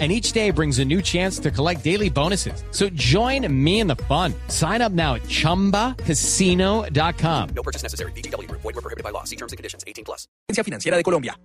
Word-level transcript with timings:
and 0.00 0.10
each 0.10 0.32
day 0.32 0.50
brings 0.50 0.80
a 0.80 0.84
new 0.84 1.00
chance 1.00 1.38
to 1.38 1.52
collect 1.52 1.84
daily 1.84 2.10
bonuses. 2.10 2.64
So 2.72 2.88
join 2.94 3.46
me 3.64 3.78
in 3.78 3.86
the 3.86 3.94
fun. 4.08 4.34
Sign 4.48 4.82
up 4.82 4.90
now 4.90 5.14
at 5.14 5.22
ChumbaCasino.com. 5.22 7.48
No 7.54 7.62
purchase 7.62 7.84
necessary. 7.84 8.10
BGW. 8.16 8.50
Void 8.50 8.64
were 8.64 8.72
prohibited 8.72 9.04
by 9.04 9.10
law. 9.10 9.22
See 9.22 9.36
terms 9.36 9.52
and 9.52 9.56
conditions. 9.56 9.84
18 9.86 10.04
plus. 10.04 10.26
Agencia 10.50 10.64
Financiera 10.64 10.96
de 10.96 11.04
Colombia. 11.04 11.36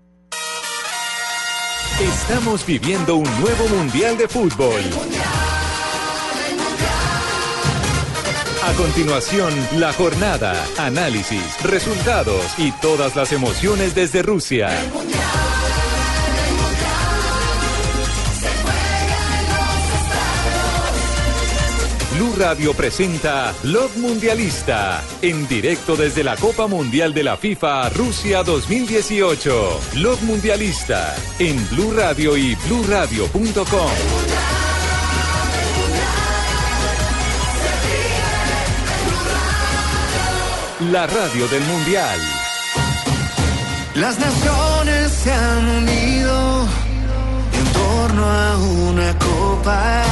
Estamos 2.02 2.66
viviendo 2.66 3.18
un 3.18 3.30
nuevo 3.42 3.68
Mundial 3.68 4.18
de 4.18 4.30
Fútbol. 4.30 4.82
A 8.64 8.74
continuación, 8.74 9.54
la 9.78 9.92
jornada, 9.92 10.66
análisis, 10.78 11.62
resultados 11.64 12.58
y 12.58 12.72
todas 12.82 13.18
las 13.18 13.34
emociones 13.34 13.96
desde 13.96 14.22
Rusia. 14.22 14.70
Blue 22.20 22.36
Radio 22.38 22.74
presenta 22.74 23.54
Love 23.64 23.96
Mundialista, 23.96 25.02
en 25.22 25.48
directo 25.48 25.96
desde 25.96 26.22
la 26.22 26.36
Copa 26.36 26.68
Mundial 26.68 27.14
de 27.14 27.24
la 27.24 27.38
FIFA 27.38 27.88
Rusia 27.92 28.44
2018. 28.44 29.80
Love 29.96 30.22
Mundialista, 30.24 31.16
en 31.40 31.56
Blue 31.70 31.94
Radio 31.96 32.36
y 32.36 32.56
BlueRadio.com. 32.56 33.92
La 40.92 41.08
radio 41.08 41.48
del 41.48 41.64
Mundial. 41.64 42.20
Las 43.96 44.20
naciones 44.20 45.12
se 45.14 45.32
han 45.32 45.70
unido 45.70 46.68
en 47.54 47.66
torno 47.72 48.26
a 48.26 48.58
una 48.58 49.18
copa. 49.20 50.04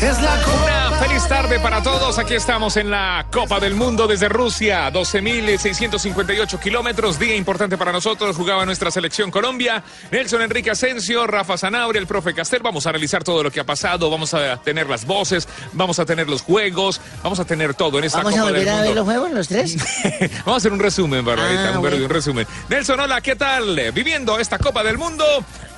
Es 0.00 0.22
la 0.22 0.34
Una 0.34 0.87
feliz 1.00 1.26
tarde 1.28 1.58
para 1.60 1.82
todos. 1.82 2.18
Aquí 2.18 2.34
estamos 2.34 2.76
en 2.76 2.90
la 2.90 3.26
Copa 3.30 3.60
del 3.60 3.74
Mundo 3.74 4.06
desde 4.06 4.28
Rusia. 4.28 4.90
12.658 4.92 6.58
kilómetros. 6.60 7.18
Día 7.18 7.34
importante 7.36 7.76
para 7.78 7.92
nosotros. 7.92 8.36
Jugaba 8.36 8.64
nuestra 8.66 8.90
selección 8.90 9.30
Colombia. 9.30 9.82
Nelson 10.10 10.42
Enrique 10.42 10.70
Asensio, 10.70 11.26
Rafa 11.26 11.56
Zanabria, 11.56 12.00
el 12.00 12.06
profe 12.06 12.34
Castel. 12.34 12.62
Vamos 12.62 12.86
a 12.86 12.90
analizar 12.90 13.22
todo 13.24 13.42
lo 13.42 13.50
que 13.50 13.60
ha 13.60 13.64
pasado. 13.64 14.10
Vamos 14.10 14.34
a 14.34 14.56
tener 14.58 14.88
las 14.88 15.04
voces. 15.06 15.48
Vamos 15.72 15.98
a 15.98 16.04
tener 16.06 16.28
los 16.28 16.42
juegos. 16.42 17.00
Vamos 17.22 17.38
a 17.40 17.44
tener 17.44 17.74
todo 17.74 17.98
en 17.98 18.04
esta 18.04 18.18
¿Vamos 18.18 18.34
a 18.34 18.38
Copa 18.38 18.52
del 18.52 18.60
volver 18.64 18.74
a 18.74 18.82
ver 18.82 18.94
los 18.96 19.04
juegos 19.04 19.30
los 19.32 19.48
tres? 19.48 19.76
Vamos 20.44 20.54
a 20.54 20.56
hacer 20.56 20.72
un 20.72 20.80
resumen, 20.80 21.24
Barbarita, 21.24 21.68
Ah, 21.68 21.72
un, 21.76 21.80
bueno. 21.80 21.96
un 21.96 22.08
resumen. 22.10 22.46
Nelson, 22.68 22.98
hola, 23.00 23.20
¿qué 23.20 23.36
tal? 23.36 23.92
Viviendo 23.92 24.38
esta 24.38 24.58
Copa 24.58 24.82
del 24.82 24.98
Mundo, 24.98 25.24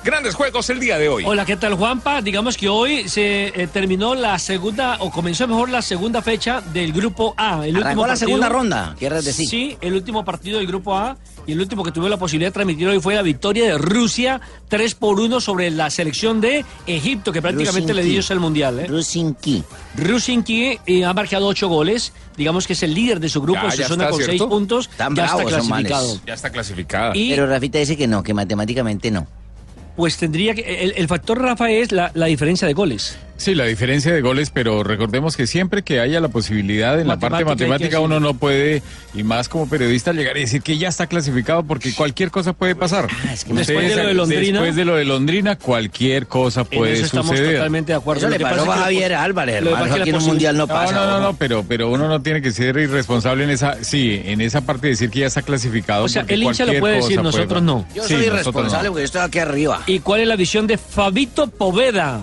grandes 0.03 0.33
juegos 0.35 0.69
el 0.69 0.79
día 0.79 0.97
de 0.97 1.09
hoy. 1.09 1.23
Hola, 1.25 1.45
¿qué 1.45 1.55
tal 1.57 1.75
Juanpa? 1.75 2.21
Digamos 2.21 2.57
que 2.57 2.67
hoy 2.69 3.07
se 3.07 3.47
eh, 3.47 3.67
terminó 3.67 4.15
la 4.15 4.39
segunda, 4.39 4.97
o 4.99 5.11
comenzó 5.11 5.47
mejor 5.47 5.69
la 5.69 5.81
segunda 5.81 6.21
fecha 6.21 6.61
del 6.61 6.91
Grupo 6.91 7.33
A. 7.37 7.65
El 7.67 7.77
Arrancó 7.77 8.01
la 8.01 8.07
partido- 8.09 8.27
segunda 8.27 8.49
ronda, 8.49 8.95
quieres 8.97 9.25
decir. 9.25 9.47
Sí, 9.47 9.77
el 9.81 9.93
último 9.93 10.25
partido 10.25 10.57
del 10.57 10.67
Grupo 10.67 10.95
A 10.97 11.17
y 11.45 11.51
el 11.53 11.59
último 11.59 11.83
que 11.83 11.91
tuve 11.91 12.09
la 12.09 12.17
posibilidad 12.17 12.49
de 12.49 12.53
transmitir 12.53 12.87
hoy 12.87 12.99
fue 12.99 13.15
la 13.15 13.21
victoria 13.21 13.65
de 13.65 13.77
Rusia 13.77 14.41
3 14.69 14.95
por 14.95 15.19
1 15.19 15.39
sobre 15.41 15.69
la 15.71 15.89
selección 15.89 16.41
de 16.41 16.65
Egipto, 16.87 17.31
que 17.31 17.41
prácticamente 17.41 17.93
le 17.93 18.03
dio 18.03 18.13
ellos 18.13 18.31
el 18.31 18.39
Mundial. 18.39 18.79
¿eh? 18.79 18.87
Rusinki. 18.87 19.63
Rusinki 19.97 20.79
eh, 20.85 21.05
ha 21.05 21.13
marcado 21.13 21.47
8 21.47 21.67
goles, 21.67 22.13
digamos 22.37 22.65
que 22.67 22.73
es 22.73 22.83
el 22.83 22.93
líder 22.93 23.19
de 23.19 23.29
su 23.29 23.41
grupo, 23.41 23.61
Ya, 23.63 23.71
se 23.71 23.77
ya 23.77 23.87
zona 23.87 24.03
está, 24.05 24.11
con 24.11 24.19
6 24.19 24.29
¿cierto? 24.29 24.49
puntos, 24.49 24.89
Tan 24.97 25.15
ya 25.15 25.25
está 25.25 25.35
bravos 25.37 25.53
son 25.53 25.69
manes. 25.69 25.87
clasificado. 25.87 26.21
Ya 26.25 26.33
está 26.33 26.49
clasificada. 26.51 27.15
Y- 27.17 27.29
Pero 27.29 27.47
Rafita 27.47 27.77
dice 27.79 27.95
que 27.97 28.07
no, 28.07 28.23
que 28.23 28.33
matemáticamente 28.33 29.11
no. 29.11 29.27
Pues 30.01 30.17
tendría 30.17 30.55
que. 30.55 30.61
El, 30.83 30.95
el 30.97 31.07
factor 31.07 31.39
Rafa 31.39 31.69
es 31.69 31.91
la, 31.91 32.09
la 32.15 32.25
diferencia 32.25 32.67
de 32.67 32.73
goles. 32.73 33.19
Sí, 33.37 33.55
la 33.55 33.65
diferencia 33.65 34.13
de 34.13 34.21
goles, 34.21 34.51
pero 34.51 34.83
recordemos 34.83 35.35
que 35.35 35.47
siempre 35.47 35.81
que 35.81 35.99
haya 35.99 36.19
la 36.19 36.27
posibilidad 36.27 36.99
en 36.99 37.07
la 37.07 37.17
parte 37.17 37.43
Matemática 37.43 37.99
uno 37.99 38.19
no 38.19 38.35
puede, 38.35 38.83
y 39.15 39.23
más 39.23 39.49
como 39.49 39.67
periodista, 39.67 40.13
llegar 40.13 40.37
y 40.37 40.41
decir 40.41 40.61
que 40.61 40.77
ya 40.77 40.89
está 40.89 41.07
clasificado 41.07 41.63
porque 41.63 41.91
cualquier 41.95 42.29
cosa 42.29 42.53
puede 42.53 42.75
pasar. 42.75 43.07
Ah, 43.27 43.33
es 43.33 43.43
que 43.43 43.53
Después 43.53 43.89
de 43.89 43.95
lo 43.95 44.07
de 44.09 44.13
Londrina- 44.13 44.59
Después 44.59 44.75
de 44.75 44.85
lo 44.85 44.95
de 44.95 45.05
Londrina, 45.05 45.55
cualquier 45.57 46.27
cosa 46.27 46.61
En 46.69 46.77
puede 46.77 46.93
eso 46.93 47.05
estamos 47.05 47.29
suceder. 47.31 47.55
totalmente 47.55 47.93
de 47.93 47.97
acuerdo. 47.97 48.19
Eso 48.27 48.29
le 48.29 48.39
pasó 48.39 48.63
pasa 48.65 48.79
a 48.79 48.83
Javier 48.83 49.13
Álvarez, 49.15 49.55
lo 49.55 49.61
que 49.61 49.73
hermano. 49.73 49.85
pasa 49.85 49.89
es 49.89 49.95
que 49.95 50.01
Aquí 50.01 50.09
en 50.11 50.15
un 50.17 50.25
mundial 50.25 50.57
no 50.57 50.67
No, 50.67 50.73
pasa. 50.73 50.93
no, 50.93 51.05
no, 51.07 51.19
no, 51.19 51.33
pero, 51.35 51.65
pero 51.67 51.89
uno 51.89 52.07
no 52.07 52.21
tiene 52.21 52.43
que 52.43 52.51
ser 52.51 52.77
irresponsable 52.77 53.43
en 53.45 53.49
esa, 53.49 53.83
sí, 53.83 54.21
en 54.23 54.41
esa 54.41 54.61
parte 54.61 54.85
de 54.85 54.91
decir 54.91 55.09
que 55.09 55.21
ya 55.21 55.25
está 55.27 55.41
clasificado. 55.41 56.03
O 56.03 56.09
sea, 56.09 56.25
el 56.27 56.43
hincha 56.43 56.65
lo 56.65 56.79
puede 56.79 56.97
decir, 56.97 57.15
puede 57.19 57.23
nosotros 57.23 57.63
no. 57.63 57.87
Yo 57.95 58.03
soy 58.07 58.25
irresponsable 58.25 58.89
no. 58.89 58.93
porque 58.93 59.01
yo 59.01 59.05
estoy 59.05 59.21
aquí 59.21 59.39
arriba. 59.39 59.81
¿Y 59.87 59.99
cuál 59.99 60.21
es 60.21 60.27
la 60.27 60.35
visión 60.35 60.67
de 60.67 60.77
Fabito 60.77 61.47
Poveda? 61.47 62.21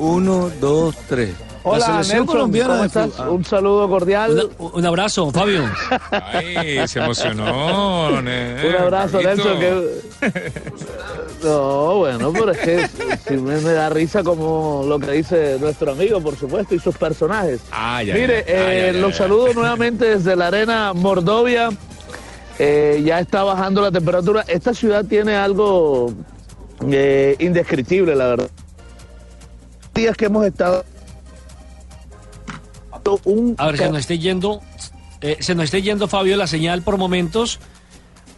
Uno, 0.00 0.50
dos, 0.60 0.96
tres. 1.08 1.34
La 1.62 1.70
Hola, 1.70 1.84
selección 1.84 2.18
Nelson, 2.20 2.26
colombiana 2.26 2.68
¿cómo 2.70 2.80
de 2.80 2.86
estás? 2.86 3.18
Un 3.28 3.44
saludo 3.44 3.86
cordial. 3.86 4.50
Una- 4.58 4.70
un 4.72 4.86
abrazo, 4.86 5.30
Fabio. 5.30 5.64
Ay, 6.10 6.88
se 6.88 7.00
emocionó. 7.00 8.22
ne- 8.22 8.56
Un 8.66 8.74
abrazo. 8.76 9.20
Nelson. 9.20 9.58
Que... 9.60 10.00
No, 11.44 11.96
bueno, 11.98 12.32
pero 12.32 12.52
es 12.52 12.58
que 12.58 12.88
sí 13.28 13.36
me, 13.36 13.60
me 13.60 13.72
da 13.72 13.90
risa 13.90 14.22
como 14.22 14.84
lo 14.88 14.98
que 14.98 15.10
dice 15.12 15.58
nuestro 15.60 15.92
amigo, 15.92 16.18
por 16.22 16.34
supuesto, 16.36 16.74
y 16.74 16.78
sus 16.78 16.96
personajes. 16.96 17.60
Ay, 17.70 18.10
ay, 18.10 18.20
Mire, 18.20 18.44
eh, 18.46 18.92
los 18.94 19.16
saludo 19.16 19.52
nuevamente 19.52 20.06
desde 20.16 20.36
la 20.36 20.46
arena 20.46 20.92
Mordovia. 20.94 21.68
Eh, 22.58 23.02
ya 23.04 23.20
está 23.20 23.42
bajando 23.42 23.82
la 23.82 23.90
temperatura. 23.90 24.44
Esta 24.48 24.72
ciudad 24.72 25.04
tiene 25.04 25.34
algo 25.36 26.12
eh, 26.90 27.36
indescriptible, 27.38 28.14
la 28.16 28.26
verdad. 28.28 28.50
Días 30.00 30.16
que 30.16 30.24
hemos 30.24 30.46
estado 30.46 30.82
un 33.24 33.54
A 33.58 33.66
ver, 33.66 33.76
se 33.76 33.90
nos 33.90 33.98
esté 33.98 34.18
yendo, 34.18 34.62
eh, 35.20 35.36
se 35.40 35.54
nos 35.54 35.64
esté 35.64 35.82
yendo, 35.82 36.08
Fabio, 36.08 36.38
la 36.38 36.46
señal 36.46 36.80
por 36.80 36.96
momentos, 36.96 37.60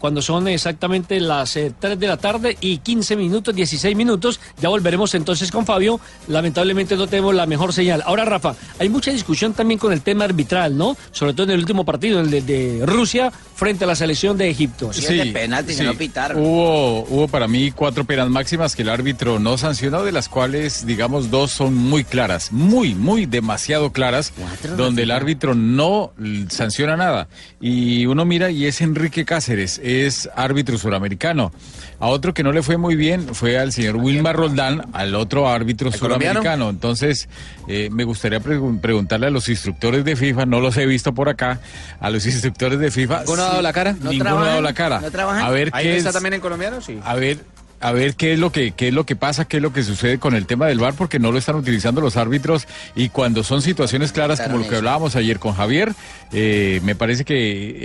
cuando 0.01 0.23
son 0.23 0.49
exactamente 0.49 1.21
las 1.21 1.55
eh, 1.57 1.73
3 1.79 2.01
de 2.01 2.07
la 2.09 2.17
tarde 2.17 2.57
y 2.61 2.79
15 2.79 3.15
minutos, 3.15 3.55
16 3.55 3.95
minutos. 3.95 4.41
Ya 4.61 4.71
volveremos 4.71 5.15
entonces 5.15 5.53
con 5.53 5.65
Fabio. 5.65 6.01
Lamentablemente 6.27 6.97
no 6.97 7.07
tenemos 7.07 7.33
la 7.33 7.47
mejor 7.47 7.73
señal. 7.73 8.03
Ahora, 8.05 8.25
Rafa, 8.25 8.57
hay 8.81 8.89
mucha 8.89 9.13
discusión 9.13 9.53
también 9.53 9.79
con 9.79 9.93
el 9.93 10.03
tema 10.03 10.25
arbitral, 10.25 10.77
¿no? 10.77 10.97
Sobre 11.13 11.33
todo 11.33 11.45
en 11.45 11.51
el 11.51 11.61
último 11.61 11.85
partido, 11.85 12.19
el 12.19 12.29
de, 12.29 12.43
de 12.43 12.85
Rusia 12.85 13.31
frente 13.63 13.85
a 13.85 13.87
la 13.87 13.95
selección 13.95 14.37
de 14.37 14.51
Egipto. 14.51 14.93
Sí, 14.93 15.01
es 15.05 15.09
de 15.09 15.27
penalti, 15.33 15.75
que 15.75 15.83
no 15.85 15.95
pitaron. 15.95 16.39
Hubo, 16.43 17.05
hubo 17.05 17.29
para 17.29 17.47
mí 17.49 17.71
cuatro 17.71 18.05
penas 18.05 18.29
máximas 18.29 18.75
que 18.75 18.83
el 18.83 18.89
árbitro 18.89 19.39
no 19.39 19.57
sancionó, 19.57 20.03
de 20.05 20.13
las 20.13 20.29
cuales, 20.29 20.85
digamos, 20.87 21.31
dos 21.31 21.51
son 21.53 21.75
muy 21.75 22.05
claras, 22.05 22.51
muy, 22.53 22.95
muy 22.95 23.27
demasiado 23.27 23.93
claras, 23.93 24.33
Cuatro, 24.37 24.77
donde 24.77 25.03
el 25.05 25.11
árbitro 25.11 25.55
no 25.55 26.13
sanciona 26.49 26.97
nada. 26.97 27.29
Y 27.61 28.07
uno 28.07 28.25
mira 28.25 28.51
y 28.51 28.67
es 28.67 28.81
Enrique 28.81 29.25
Cáceres, 29.25 29.81
es 29.83 30.29
árbitro 30.35 30.77
suramericano. 30.79 31.53
A 32.01 32.09
otro 32.09 32.35
que 32.35 32.43
no 32.43 32.51
le 32.51 32.63
fue 32.63 32.79
muy 32.79 32.97
bien 32.97 33.33
fue 33.33 33.59
al 33.59 33.71
señor 33.73 33.95
Wilmar 33.97 34.35
Roldán, 34.35 34.89
al 34.93 35.15
otro 35.15 35.49
árbitro 35.49 35.93
suramericano. 35.93 36.69
Entonces, 36.69 37.29
eh, 37.69 37.91
me 37.93 38.03
gustaría 38.03 38.41
pregun- 38.41 38.81
preguntarle 38.81 39.29
a 39.29 39.31
los 39.31 39.49
instructores 39.49 40.05
de 40.05 40.17
FIFA, 40.17 40.47
no 40.47 40.59
los 40.61 40.77
he 40.79 40.87
visto 40.87 41.15
por 41.15 41.29
acá, 41.29 41.61
a 42.01 42.11
los 42.11 42.27
instructores 42.27 42.81
de 42.81 42.91
FIFA. 42.91 43.21
¿Ninguno 43.21 43.43
ha 43.45 43.52
dado 43.53 43.63
la 43.63 43.73
cara? 43.73 43.93
¿No 44.01 44.11
Ninguno 44.11 44.31
ha 44.31 44.33
dado 44.33 44.43
trabajan? 44.45 44.63
la 44.65 44.75
cara. 44.75 45.01
¿No 45.01 45.11
trabajan? 45.11 45.43
A 45.45 45.51
ver 45.51 45.71
¿Ahí 45.73 45.85
qué 45.85 45.97
está 45.97 46.11
es- 46.11 46.15
también 46.15 46.35
en 46.35 46.41
colombiano? 46.41 46.81
Sí. 46.81 46.99
a 47.05 47.15
ver, 47.15 47.39
a 47.81 47.91
ver 47.91 48.15
qué 48.15 48.33
es 48.35 48.39
lo 48.39 48.53
que 48.53 48.71
qué 48.73 48.89
es 48.89 48.95
lo 48.95 49.05
que 49.05 49.17
pasa, 49.17 49.45
qué 49.45 49.57
es 49.57 49.63
lo 49.63 49.73
que 49.73 49.83
sucede 49.83 50.19
con 50.21 50.37
el 50.37 50.47
tema 50.47 50.67
del 50.67 50.79
VAR 50.79 50.95
porque 50.95 51.19
no 51.19 51.33
lo 51.33 51.39
están 51.39 51.57
utilizando 51.57 52.01
los 52.01 52.17
árbitros 52.17 52.69
y 52.95 53.09
cuando 53.09 53.43
son 53.43 53.61
situaciones 53.61 54.13
claras 54.13 54.41
como 54.41 54.59
lo 54.59 54.69
que 54.69 54.77
hablábamos 54.77 55.17
ayer 55.17 55.41
con 55.41 55.53
Javier, 55.55 55.93
eh, 56.33 56.81
me 56.85 56.95
parece 56.95 57.25
que 57.25 57.35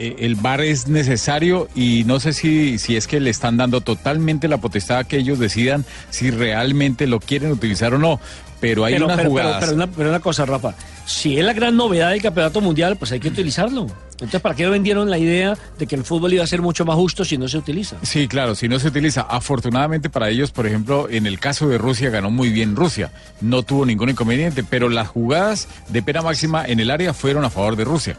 eh, 0.10 0.16
el 0.20 0.36
VAR 0.36 0.62
es 0.62 0.88
necesario 0.88 1.68
y 1.74 2.04
no 2.06 2.20
sé 2.20 2.34
si 2.34 2.78
si 2.78 2.96
es 2.96 3.08
que 3.08 3.20
le 3.20 3.32
están 3.32 3.58
dando 3.58 3.82
totalmente 3.82 4.48
la 4.48 4.58
potestad 4.58 5.00
a 5.00 5.04
que 5.04 5.18
ellos 5.18 5.40
decidan 5.40 5.84
si 6.12 6.30
realmente 6.30 7.08
lo 7.08 7.20
quieren 7.20 7.52
utilizar 7.52 7.94
o 7.96 7.98
no. 7.98 8.20
Pero 8.60 8.86
hay 8.86 8.94
pero, 8.94 9.06
unas 9.06 9.18
pero- 9.18 9.34
pero- 9.34 9.44
jugadas. 9.46 9.60
pero 9.64 9.76
una, 9.76 9.88
pero 9.88 10.10
una 10.10 10.20
cosa, 10.20 10.46
Rafa. 10.46 10.74
Si 11.08 11.40
es 11.40 11.46
la 11.46 11.54
gran 11.54 11.78
novedad 11.78 12.12
del 12.12 12.22
campeonato 12.22 12.60
mundial, 12.60 12.98
pues 12.98 13.14
hay 13.14 13.22
que 13.22 13.30
utilizarlo. 13.30 13.88
Entonces, 14.16 14.42
¿para 14.42 14.56
qué 14.56 14.68
vendieron 14.68 15.10
la 15.10 15.18
idea 15.18 15.58
de 15.80 15.88
que 15.88 15.96
el 15.96 16.04
fútbol 16.04 16.34
iba 16.34 16.44
a 16.44 16.48
ser 16.48 16.62
mucho 16.62 16.84
más 16.84 16.98
justo 16.98 17.24
si 17.24 17.38
no 17.38 17.48
se 17.48 17.58
utiliza? 17.58 17.96
Sí, 18.02 18.28
claro, 18.28 18.56
si 18.56 18.68
no 18.68 18.78
se 18.78 18.90
utiliza. 18.90 19.22
Afortunadamente 19.22 20.10
para 20.10 20.28
ellos, 20.30 20.52
por 20.52 20.68
ejemplo, 20.68 21.08
en 21.10 21.26
el 21.26 21.40
caso 21.40 21.70
de 21.70 21.78
Rusia 21.78 22.10
ganó 22.10 22.30
muy 22.30 22.50
bien 22.50 22.76
Rusia. 22.76 23.14
No 23.40 23.64
tuvo 23.64 23.86
ningún 23.86 24.10
inconveniente, 24.10 24.66
pero 24.66 24.90
las 24.90 25.08
jugadas 25.08 25.70
de 25.88 26.04
pena 26.04 26.22
máxima 26.22 26.66
en 26.66 26.82
el 26.82 26.92
área 26.92 27.14
fueron 27.14 27.46
a 27.46 27.50
favor 27.50 27.78
de 27.78 27.86
Rusia. 27.86 28.18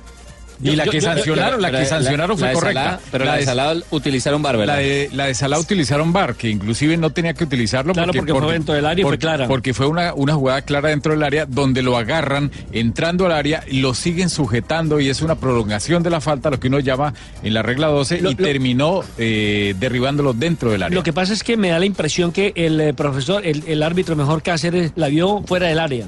Y 0.63 0.75
la 0.77 0.85
que 0.87 1.01
sancionaron, 1.01 1.63
la 1.63 1.71
que 1.71 1.85
sancionaron 1.87 2.37
fue 2.39 2.49
la 2.49 2.53
correcta. 2.55 2.85
Salah, 2.85 3.01
pero 3.13 3.25
la 3.25 3.37
de 3.37 3.45
Salah 3.45 3.75
utilizaron 3.91 4.43
bar, 4.43 4.57
¿verdad? 4.57 4.75
La 4.75 4.81
de, 4.81 5.09
la 5.13 5.27
de 5.27 5.35
Salah 5.35 5.59
utilizaron 5.59 6.13
VAR, 6.13 6.35
que 6.35 6.49
inclusive 6.51 6.97
no 6.97 7.11
tenía 7.11 7.35
que 7.35 7.45
utilizarlo. 7.45 7.93
Claro, 7.93 8.13
porque 8.13 8.33
fue 8.35 8.53
dentro 8.53 8.75
del 8.75 8.87
área 8.87 9.01
y 9.01 9.05
fue 9.05 9.13
porque- 9.13 9.19
clara. 9.21 9.47
Porque 9.49 9.75
fue 9.75 9.87
una, 9.87 10.15
una 10.15 10.35
jugada 10.35 10.63
clara 10.63 10.89
dentro 10.89 11.13
del 11.13 11.23
área 11.23 11.47
donde 11.47 11.83
lo 11.83 11.97
agarran 11.97 12.51
entrando 12.73 13.27
al 13.27 13.33
área 13.33 13.63
y 13.69 13.81
lo 13.81 13.95
siguen 13.95 14.31
sujetando 14.31 15.01
y 15.01 15.09
es 15.09 15.23
una 15.23 15.37
prolongación 15.37 16.03
de 16.03 16.11
la 16.11 16.21
falta, 16.21 16.51
lo 16.51 16.59
que 16.59 16.69
uno 16.69 16.81
llama 16.81 17.15
en 17.43 17.55
la 17.55 17.63
regla 17.63 17.87
12, 17.89 18.21
Lo- 18.21 18.31
y 18.31 18.35
lo- 18.35 18.45
terminó 18.45 19.03
eh, 19.19 19.75
derribándolo 19.79 20.33
dentro 20.33 20.71
del 20.73 20.83
área. 20.83 20.95
Lo 20.95 21.03
que 21.03 21.13
pasa 21.13 21.33
es 21.33 21.43
que 21.45 21.57
me 21.57 21.69
da 21.71 21.79
la 21.79 21.87
impresión 21.87 22.33
que 22.33 22.53
el 22.57 22.81
eh, 22.81 22.95
profesor, 22.95 23.47
el, 23.47 23.63
el 23.67 23.83
árbitro 23.83 24.17
mejor 24.17 24.43
Cáceres, 24.43 24.93
la 24.97 25.09
vio 25.09 25.43
fuera 25.47 25.67
del 25.69 25.79
área. 25.79 26.07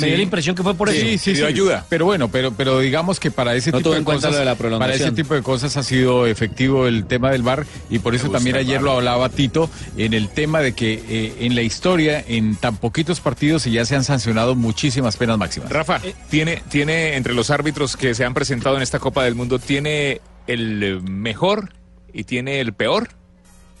Me 0.00 0.06
dio 0.06 0.16
la 0.16 0.22
impresión 0.22 0.54
que 0.56 0.62
fue 0.62 0.74
por 0.74 0.88
eso. 0.88 1.00
Sí, 1.00 1.18
sí, 1.18 1.36
sí. 1.36 1.42
Pero 1.88 2.04
bueno, 2.04 2.28
pero, 2.30 2.52
pero 2.52 2.78
digamos 2.80 3.20
que 3.20 3.30
para 3.30 3.54
ese 3.54 3.70
No 3.70 3.78
tipo 3.78 3.94
de 3.94 4.04
cosas, 4.04 4.32
lo 4.32 4.38
de 4.38 4.44
la 4.44 4.52
para 4.52 4.58
prolongación. 4.58 5.08
ese 5.08 5.12
tipo 5.12 5.34
de 5.34 5.42
cosas 5.42 5.76
ha 5.76 5.82
sido 5.82 6.26
efectivo 6.26 6.86
el 6.86 7.06
tema 7.06 7.30
del 7.30 7.42
VAR 7.42 7.66
y 7.90 7.98
por 7.98 8.14
eso 8.14 8.30
también 8.30 8.56
ayer 8.56 8.82
lo 8.82 8.92
hablaba 8.92 9.28
Tito 9.28 9.70
en 9.96 10.14
el 10.14 10.28
tema 10.28 10.60
de 10.60 10.72
que 10.72 11.02
eh, 11.08 11.34
en 11.40 11.54
la 11.54 11.62
historia, 11.62 12.24
en 12.26 12.56
tan 12.56 12.76
poquitos 12.76 13.20
partidos, 13.20 13.66
y 13.66 13.72
ya 13.72 13.84
se 13.84 13.96
han 13.96 14.04
sancionado 14.04 14.54
muchísimas 14.54 15.16
penas 15.16 15.38
máximas. 15.38 15.70
Rafa, 15.70 16.00
tiene, 16.30 16.62
tiene 16.68 17.16
entre 17.16 17.34
los 17.34 17.50
árbitros 17.50 17.96
que 17.96 18.14
se 18.14 18.24
han 18.24 18.34
presentado 18.34 18.76
en 18.76 18.82
esta 18.82 18.98
Copa 18.98 19.24
del 19.24 19.34
Mundo, 19.34 19.58
¿tiene 19.58 20.20
el 20.46 20.82
eh, 20.82 21.00
mejor 21.02 21.72
y 22.12 22.24
tiene 22.24 22.60
el 22.60 22.72
peor? 22.72 23.08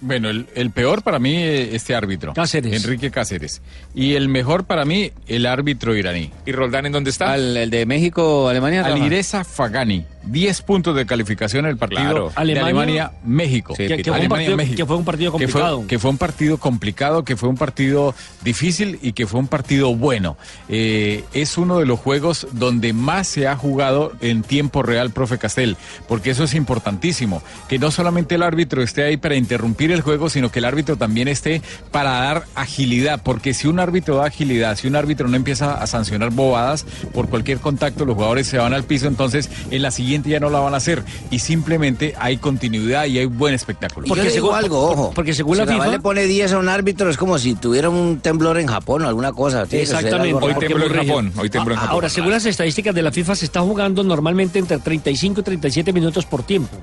Bueno, 0.00 0.28
el, 0.30 0.46
el 0.54 0.70
peor 0.70 1.02
para 1.02 1.18
mí, 1.18 1.34
eh, 1.36 1.74
este 1.74 1.94
árbitro. 1.94 2.32
Cáceres. 2.34 2.84
Enrique 2.84 3.10
Cáceres. 3.10 3.60
Y 3.94 4.14
el 4.14 4.28
mejor 4.28 4.64
para 4.64 4.84
mí, 4.84 5.10
el 5.26 5.44
árbitro 5.46 5.96
iraní. 5.96 6.30
¿Y 6.46 6.52
Roldán 6.52 6.86
en 6.86 6.92
dónde 6.92 7.10
está? 7.10 7.32
Al- 7.32 7.56
el 7.56 7.70
de 7.70 7.84
México, 7.86 8.48
Alemania. 8.48 8.84
Alireza 8.84 9.42
Fagani. 9.44 10.04
10 10.24 10.60
puntos 10.62 10.94
de 10.94 11.06
calificación 11.06 11.64
en 11.64 11.70
el 11.70 11.76
partido 11.78 12.02
Claro. 12.02 12.28
de 12.28 12.32
Alemania- 12.36 12.66
Alemania-México. 12.68 13.74
Sí, 13.76 13.86
Que- 13.86 13.94
un 14.10 14.28
partido- 14.28 14.56
que 14.76 14.84
fue 14.86 14.96
un 14.96 15.04
partido 15.04 15.32
Que 15.32 15.48
fue- 15.48 15.60
complicado. 15.62 15.86
Que 15.86 15.98
fue, 15.98 16.10
un 16.10 16.18
partido 16.18 16.58
complicado, 16.58 17.24
que 17.24 17.36
fue 17.36 17.48
un 17.48 17.56
partido 17.56 18.14
difícil 18.44 18.98
y 19.00 19.12
que 19.12 19.26
fue 19.26 19.40
un 19.40 19.48
partido 19.48 19.94
bueno. 19.96 20.36
Eh, 20.68 21.24
es 21.32 21.56
uno 21.56 21.78
de 21.78 21.86
los 21.86 21.98
juegos 21.98 22.46
donde 22.52 22.92
más 22.92 23.26
se 23.26 23.48
ha 23.48 23.56
jugado 23.56 24.12
en 24.20 24.42
tiempo 24.42 24.82
real, 24.82 25.10
profe 25.10 25.38
Castel, 25.38 25.76
porque 26.06 26.30
eso 26.30 26.44
es 26.44 26.54
importantísimo. 26.54 27.42
Que 27.68 27.78
no 27.78 27.90
solamente 27.90 28.34
el 28.34 28.42
árbitro 28.42 28.82
esté 28.82 29.04
ahí 29.04 29.16
para 29.16 29.34
interrumpir 29.34 29.87
el 29.94 30.00
juego, 30.02 30.28
sino 30.30 30.50
que 30.50 30.58
el 30.58 30.64
árbitro 30.64 30.96
también 30.96 31.28
esté 31.28 31.62
para 31.90 32.10
dar 32.12 32.44
agilidad, 32.54 33.20
porque 33.22 33.54
si 33.54 33.68
un 33.68 33.80
árbitro 33.80 34.16
da 34.16 34.26
agilidad, 34.26 34.76
si 34.76 34.86
un 34.88 34.96
árbitro 34.96 35.28
no 35.28 35.36
empieza 35.36 35.74
a 35.74 35.86
sancionar 35.86 36.30
bobadas 36.30 36.84
por 37.12 37.28
cualquier 37.28 37.58
contacto, 37.58 38.04
los 38.04 38.14
jugadores 38.14 38.46
se 38.46 38.58
van 38.58 38.74
al 38.74 38.84
piso, 38.84 39.06
entonces 39.06 39.50
en 39.70 39.82
la 39.82 39.90
siguiente 39.90 40.30
ya 40.30 40.40
no 40.40 40.50
la 40.50 40.58
van 40.60 40.74
a 40.74 40.78
hacer 40.78 41.02
y 41.30 41.38
simplemente 41.38 42.14
hay 42.18 42.36
continuidad 42.38 43.06
y 43.06 43.18
hay 43.18 43.26
buen 43.26 43.54
espectáculo. 43.54 44.06
Y 44.06 44.10
yo 44.16 44.22
digo 44.30 44.54
algo, 44.54 44.90
ojo. 44.90 45.12
porque 45.14 45.34
según 45.34 45.56
si 45.56 45.64
la 45.64 45.66
FIFA- 45.72 45.90
le 45.90 46.00
pone 46.00 46.24
10 46.24 46.52
a 46.52 46.58
un 46.58 46.68
árbitro, 46.68 47.10
es 47.10 47.16
como 47.16 47.38
si 47.38 47.54
tuviera 47.54 47.88
un 47.90 48.20
temblor 48.20 48.58
en 48.58 48.66
Japón 48.66 49.02
o 49.04 49.08
alguna 49.08 49.32
cosa. 49.32 49.64
Exactamente. 49.70 50.34
Hoy 50.44 50.54
tembló 50.54 50.84
en 50.84 50.92
Porque 50.92 51.06
Japón, 51.06 51.32
hoy 51.36 51.50
tembló 51.50 51.72
en 51.74 51.78
Ah, 51.78 51.80
Japón. 51.82 51.94
Ahora, 51.94 52.08
según 52.08 52.30
las 52.30 52.46
estadísticas 52.46 52.94
de 52.94 53.02
la 53.02 53.12
FIFA, 53.12 53.34
se 53.36 53.44
está 53.44 53.60
jugando 53.60 54.02
normalmente 54.02 54.58
entre 54.58 54.78
35 54.78 55.40
y 55.40 55.44
37 55.44 55.92
minutos 55.92 56.26
por 56.26 56.42
tiempo. 56.42 56.76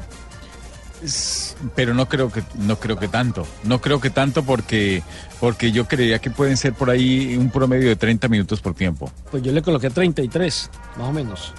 Pero 1.75 1.93
no 1.93 2.07
creo 2.07 2.31
que 2.31 2.43
no 2.55 2.79
creo 2.79 2.97
que 2.97 3.07
tanto 3.07 3.47
no 3.63 3.79
creo 3.81 3.99
que 4.01 4.09
tanto 4.09 4.43
porque 4.43 5.03
porque 5.39 5.71
yo 5.71 5.87
creía 5.87 6.19
que 6.19 6.29
pueden 6.29 6.57
ser 6.57 6.73
por 6.73 6.89
ahí 6.89 7.35
un 7.37 7.49
promedio 7.49 7.89
de 7.89 7.95
30 7.95 8.27
minutos 8.27 8.61
por 8.61 8.73
tiempo 8.73 9.11
Pues 9.31 9.43
yo 9.43 9.51
le 9.51 9.61
coloqué 9.61 9.89
33, 9.89 10.69
más 10.97 11.07
o 11.07 11.11
menos. 11.11 11.53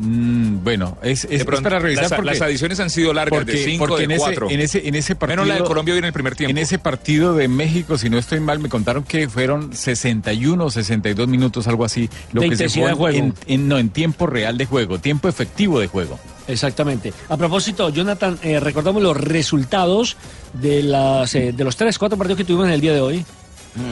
Mm, 0.00 0.62
bueno 0.62 0.96
es, 1.02 1.24
es, 1.24 1.30
De 1.30 1.36
es 1.38 1.44
pronto, 1.44 1.64
para 1.64 1.80
revisar 1.80 2.04
las, 2.04 2.12
porque, 2.12 2.30
las 2.30 2.40
adiciones 2.40 2.78
han 2.78 2.88
sido 2.88 3.12
largas, 3.12 3.44
de 3.44 3.52
porque, 3.52 3.64
5, 3.64 3.84
porque 3.84 3.98
de 3.98 4.04
en, 4.04 4.10
ese, 4.12 4.20
4. 4.24 4.50
en 4.50 4.60
ese 4.60 4.88
en 4.88 4.94
ese 4.94 5.16
partido 5.16 5.42
Menos 5.42 5.48
la 5.48 5.54
de 5.62 5.68
Colombia 5.68 5.96
en 5.96 6.04
el 6.04 6.12
primer 6.12 6.36
tiempo. 6.36 6.50
en 6.52 6.58
ese 6.58 6.78
partido 6.78 7.34
de 7.34 7.48
México 7.48 7.98
si 7.98 8.08
no 8.08 8.16
estoy 8.16 8.38
mal 8.38 8.60
me 8.60 8.68
contaron 8.68 9.02
que 9.02 9.28
fueron 9.28 9.72
61 9.74 10.64
o 10.64 10.70
62 10.70 11.26
minutos 11.26 11.66
algo 11.66 11.84
así 11.84 12.08
lo 12.32 12.42
De 12.42 12.50
que 12.50 12.56
se 12.56 12.62
intensidad 12.64 12.92
jugó 12.92 13.08
de 13.08 13.16
en, 13.16 13.24
juego. 13.32 13.38
en- 13.48 13.68
no 13.68 13.78
en 13.78 13.88
tiempo 13.90 14.26
real 14.28 14.56
de 14.56 14.66
juego 14.66 15.00
tiempo 15.00 15.28
efectivo 15.28 15.80
de 15.80 15.88
juego 15.88 16.16
Exactamente. 16.48 17.12
A 17.28 17.36
propósito, 17.36 17.90
Jonathan, 17.90 18.38
eh, 18.42 18.58
recordamos 18.58 19.02
los 19.02 19.16
resultados 19.16 20.16
de, 20.54 20.82
las, 20.82 21.34
eh, 21.34 21.52
de 21.52 21.64
los 21.64 21.76
3, 21.76 21.96
4 21.96 22.16
partidos 22.16 22.38
que 22.38 22.44
tuvimos 22.44 22.66
en 22.66 22.72
el 22.72 22.80
día 22.80 22.94
de 22.94 23.00
hoy. 23.00 23.24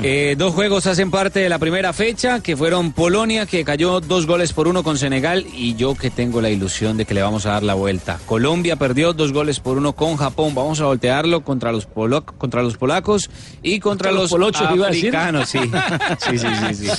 Eh, 0.03 0.35
dos 0.37 0.53
juegos 0.55 0.87
hacen 0.87 1.11
parte 1.11 1.41
de 1.41 1.49
la 1.49 1.59
primera 1.59 1.93
fecha, 1.93 2.41
que 2.41 2.57
fueron 2.57 2.93
Polonia, 2.93 3.47
que 3.47 3.65
cayó 3.65 4.01
dos 4.01 4.27
goles 4.27 4.53
por 4.53 4.69
uno 4.69 4.83
con 4.83 4.99
Senegal, 4.99 5.47
y 5.53 5.75
yo 5.77 5.95
que 5.95 6.11
tengo 6.11 6.41
la 6.41 6.51
ilusión 6.51 6.97
de 6.97 7.05
que 7.05 7.15
le 7.15 7.23
vamos 7.23 7.47
a 7.47 7.51
dar 7.53 7.63
la 7.63 7.75
vuelta. 7.75 8.19
Colombia 8.27 8.77
perdió 8.77 9.13
dos 9.13 9.33
goles 9.33 9.61
por 9.61 9.77
uno 9.79 9.93
con 9.95 10.17
Japón, 10.17 10.55
vamos 10.55 10.81
a 10.81 10.87
voltearlo 10.87 11.43
contra 11.43 11.73
los, 11.73 11.87
polo- 11.89 12.25
contra 12.25 12.63
los 12.63 12.77
polacos 12.77 13.31
y 13.63 13.79
contra 13.81 14.11
Contra 14.11 14.13
los 14.13 14.23
los 14.23 14.31
polochos, 14.31 14.69
iba 14.75 14.87
a 14.87 14.91
decir. 14.91 15.17
africanos, 15.17 15.49
sí. 15.49 15.59
Sí, 16.31 16.39
sí. 16.39 16.47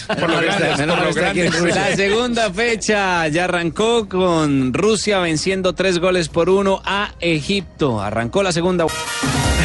Por 0.07 0.29
lo 0.29 0.35
por 0.37 1.61
lo. 1.61 1.65
La 1.75 1.95
segunda 1.95 2.51
fecha 2.51 3.27
ya 3.27 3.43
arrancó 3.45 4.07
con 4.07 4.73
Rusia 4.73 5.19
venciendo 5.19 5.73
tres 5.73 5.99
goles 5.99 6.29
por 6.29 6.49
uno 6.49 6.81
a 6.85 7.13
Egipto. 7.19 8.01
Arrancó 8.01 8.43
la 8.43 8.51
segunda. 8.51 8.85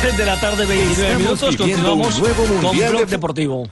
3 0.02 0.16
de 0.16 0.26
la 0.26 0.40
tarde, 0.40 0.66
29 0.66 0.90
Estamos 0.90 1.19
minutos. 1.19 1.50
un 1.50 1.56
Continuamos 1.56 2.20
con 2.60 2.76
Blog 2.76 3.06
de 3.06 3.06
Deportivo. 3.06 3.69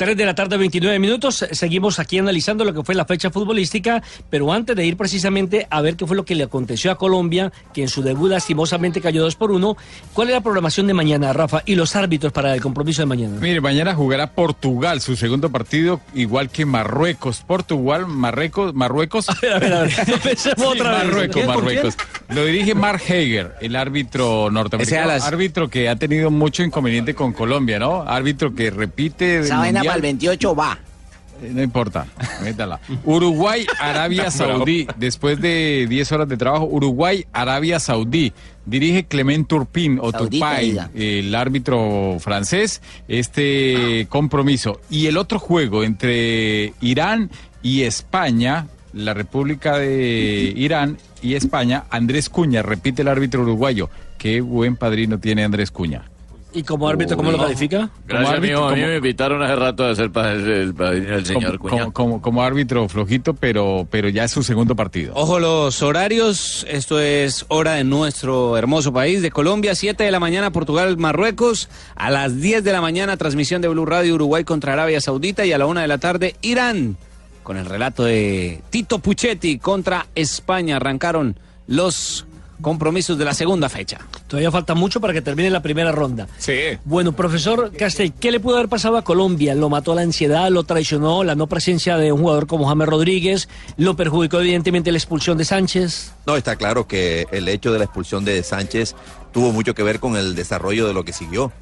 3 0.00 0.16
de 0.16 0.24
la 0.24 0.34
tarde, 0.34 0.56
29 0.56 0.98
minutos. 0.98 1.44
Seguimos 1.52 1.98
aquí 1.98 2.18
analizando 2.18 2.64
lo 2.64 2.72
que 2.72 2.82
fue 2.82 2.94
la 2.94 3.04
fecha 3.04 3.30
futbolística, 3.30 4.02
pero 4.30 4.50
antes 4.50 4.74
de 4.74 4.86
ir 4.86 4.96
precisamente 4.96 5.66
a 5.68 5.82
ver 5.82 5.94
qué 5.96 6.06
fue 6.06 6.16
lo 6.16 6.24
que 6.24 6.34
le 6.34 6.44
aconteció 6.44 6.90
a 6.90 6.96
Colombia, 6.96 7.52
que 7.74 7.82
en 7.82 7.88
su 7.88 8.00
debut 8.02 8.30
lastimosamente 8.30 9.02
cayó 9.02 9.20
2 9.22 9.36
por 9.36 9.50
1, 9.50 9.76
¿cuál 10.14 10.28
es 10.28 10.34
la 10.34 10.40
programación 10.40 10.86
de 10.86 10.94
mañana, 10.94 11.34
Rafa? 11.34 11.60
Y 11.66 11.74
los 11.74 11.94
árbitros 11.96 12.32
para 12.32 12.54
el 12.54 12.62
compromiso 12.62 13.02
de 13.02 13.06
mañana. 13.06 13.36
Mire, 13.42 13.60
mañana 13.60 13.94
jugará 13.94 14.32
Portugal, 14.32 15.02
su 15.02 15.16
segundo 15.16 15.50
partido, 15.50 16.00
igual 16.14 16.48
que 16.48 16.64
Marruecos. 16.64 17.42
Portugal, 17.46 18.06
Marruecos, 18.06 18.72
Marruecos. 18.74 19.28
A 19.28 19.36
ver, 19.42 19.52
a 19.52 19.58
ver, 19.58 19.72
a 19.74 19.82
ver. 19.82 19.92
Empecemos 20.08 20.66
otra 20.66 20.92
vez. 20.92 21.04
Marruecos, 21.08 21.34
¿Quién, 21.34 21.46
con 21.46 21.54
Marruecos. 21.56 21.96
Lo 22.30 22.46
dirige 22.46 22.74
Mark 22.74 23.02
Hager, 23.06 23.52
el 23.60 23.76
árbitro 23.76 24.50
norteamericano. 24.50 25.08
las- 25.08 25.24
Árbitro 25.26 25.68
que 25.68 25.90
ha 25.90 25.96
tenido 25.96 26.30
mucho 26.30 26.62
inconveniente 26.62 27.14
con 27.14 27.34
Colombia, 27.34 27.78
¿no? 27.78 28.00
Árbitro 28.00 28.54
que 28.54 28.70
repite. 28.70 29.40
Mundial. 29.40 29.89
Para 29.90 29.96
el 29.96 30.02
28 30.02 30.54
va. 30.54 30.78
Eh, 31.42 31.50
No 31.54 31.62
importa, 31.62 32.06
métala. 32.42 32.80
Uruguay, 33.04 33.66
Arabia 33.78 34.30
Saudí. 34.30 34.86
Después 34.96 35.40
de 35.40 35.86
10 35.88 36.12
horas 36.12 36.28
de 36.28 36.36
trabajo, 36.36 36.66
Uruguay, 36.66 37.24
Arabia 37.32 37.78
Saudí. 37.80 38.32
Dirige 38.66 39.04
Clement 39.04 39.48
Turpin 39.48 39.98
o 40.00 40.12
Turpay, 40.12 40.78
el 40.94 41.34
árbitro 41.34 42.18
francés, 42.20 42.82
este 43.08 44.06
compromiso. 44.10 44.80
Y 44.90 45.06
el 45.06 45.16
otro 45.16 45.38
juego 45.38 45.82
entre 45.82 46.74
Irán 46.80 47.30
y 47.62 47.82
España, 47.82 48.68
la 48.92 49.14
República 49.14 49.78
de 49.78 50.52
Irán 50.54 50.98
y 51.22 51.34
España, 51.34 51.84
Andrés 51.90 52.28
Cuña, 52.28 52.62
repite 52.62 53.02
el 53.02 53.08
árbitro 53.08 53.42
uruguayo. 53.42 53.88
Qué 54.18 54.40
buen 54.42 54.76
padrino 54.76 55.18
tiene 55.18 55.42
Andrés 55.42 55.70
Cuña. 55.70 56.09
¿Y 56.52 56.64
como 56.64 56.88
árbitro 56.88 57.16
cómo 57.16 57.30
lo 57.30 57.38
califica? 57.38 57.90
Como 58.08 58.26
árbitro, 58.28 58.60
como- 58.70 58.76
invitaron 58.76 59.42
hace 59.42 59.54
rato 59.56 59.84
a 59.86 59.94
ser 59.94 60.04
el 60.06 60.74
padrino 60.74 61.20
del 61.20 61.58
como, 61.58 61.58
como- 61.58 61.92
como- 61.92 62.22
como 62.22 62.42
árbitro 62.42 62.88
flojito, 62.88 63.34
pero, 63.34 63.86
pero 63.90 64.08
ya 64.08 64.24
es 64.24 64.32
su 64.32 64.42
segundo 64.42 64.74
partido. 64.74 65.12
Ojo 65.14 65.38
los 65.38 65.80
horarios, 65.82 66.66
esto 66.68 66.98
es 66.98 67.44
hora 67.48 67.74
de 67.74 67.84
nuestro 67.84 68.56
hermoso 68.56 68.92
país, 68.92 69.22
de 69.22 69.30
Colombia, 69.30 69.74
7 69.76 70.02
de 70.02 70.10
la 70.10 70.18
mañana 70.18 70.50
Portugal, 70.50 70.96
Marruecos, 70.96 71.68
a 71.94 72.10
las 72.10 72.40
10 72.40 72.64
de 72.64 72.72
la 72.72 72.80
mañana 72.80 73.16
transmisión 73.16 73.62
de 73.62 73.68
Blue 73.68 73.86
Radio 73.86 74.14
Uruguay 74.16 74.42
contra 74.42 74.72
Arabia 74.72 75.00
Saudita. 75.00 75.46
Y 75.46 75.52
a 75.52 75.58
la 75.58 75.66
1 75.66 75.80
de 75.80 75.86
la 75.88 75.98
tarde 75.98 76.34
Irán, 76.42 76.96
con 77.44 77.56
el 77.58 77.66
relato 77.66 78.02
de 78.04 78.60
Tito 78.70 78.98
Puchetti 78.98 79.58
contra 79.58 80.06
España. 80.16 80.76
Arrancaron 80.76 81.38
los 81.68 82.26
compromisos 82.60 83.16
de 83.18 83.24
la 83.24 83.34
segunda 83.34 83.68
fecha. 83.68 83.98
Todavía 84.26 84.50
falta 84.50 84.74
mucho 84.74 85.00
para 85.00 85.12
que 85.12 85.22
termine 85.22 85.50
la 85.50 85.62
primera 85.62 85.92
ronda. 85.92 86.26
Sí. 86.38 86.58
Bueno, 86.84 87.12
profesor 87.12 87.72
Castel, 87.76 88.12
¿qué 88.12 88.30
le 88.30 88.40
pudo 88.40 88.56
haber 88.56 88.68
pasado 88.68 88.96
a 88.96 89.02
Colombia? 89.02 89.54
¿Lo 89.54 89.68
mató 89.68 89.94
la 89.94 90.02
ansiedad? 90.02 90.48
¿Lo 90.50 90.64
traicionó 90.64 91.24
la 91.24 91.34
no 91.34 91.46
presencia 91.46 91.96
de 91.96 92.12
un 92.12 92.20
jugador 92.20 92.46
como 92.46 92.66
James 92.68 92.88
Rodríguez? 92.88 93.48
¿Lo 93.76 93.96
perjudicó 93.96 94.40
evidentemente 94.40 94.90
la 94.92 94.98
expulsión 94.98 95.38
de 95.38 95.44
Sánchez? 95.44 96.12
No, 96.26 96.36
está 96.36 96.56
claro 96.56 96.86
que 96.86 97.26
el 97.32 97.48
hecho 97.48 97.72
de 97.72 97.78
la 97.78 97.84
expulsión 97.84 98.24
de 98.24 98.42
Sánchez 98.42 98.94
tuvo 99.32 99.52
mucho 99.52 99.74
que 99.74 99.82
ver 99.82 100.00
con 100.00 100.16
el 100.16 100.34
desarrollo 100.34 100.86
de 100.86 100.94
lo 100.94 101.04
que 101.04 101.12
siguió. 101.12 101.52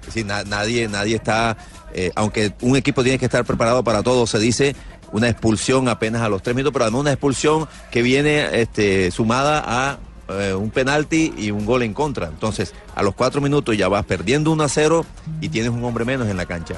Es 0.00 0.06
decir, 0.06 0.26
na- 0.26 0.44
nadie, 0.44 0.86
nadie 0.88 1.16
está, 1.16 1.56
eh, 1.92 2.12
aunque 2.14 2.52
un 2.60 2.76
equipo 2.76 3.02
tiene 3.02 3.18
que 3.18 3.24
estar 3.24 3.44
preparado 3.44 3.82
para 3.82 4.02
todo, 4.02 4.26
se 4.26 4.38
dice 4.38 4.76
una 5.12 5.28
expulsión 5.28 5.88
apenas 5.88 6.22
a 6.22 6.28
los 6.28 6.42
tres 6.42 6.54
minutos, 6.54 6.72
pero 6.72 6.84
además 6.84 7.00
una 7.00 7.12
expulsión 7.12 7.68
que 7.90 8.02
viene 8.02 8.60
este, 8.60 9.10
sumada 9.10 9.62
a 9.66 9.98
eh, 10.28 10.54
un 10.54 10.70
penalti 10.70 11.32
y 11.36 11.50
un 11.50 11.64
gol 11.64 11.82
en 11.82 11.94
contra. 11.94 12.26
Entonces, 12.26 12.74
a 12.94 13.02
los 13.02 13.14
cuatro 13.14 13.40
minutos 13.40 13.76
ya 13.76 13.88
vas 13.88 14.04
perdiendo 14.04 14.50
1 14.50 14.64
a 14.64 14.68
0 14.68 15.06
y 15.40 15.48
tienes 15.48 15.70
un 15.70 15.84
hombre 15.84 16.04
menos 16.04 16.28
en 16.28 16.36
la 16.36 16.46
cancha. 16.46 16.76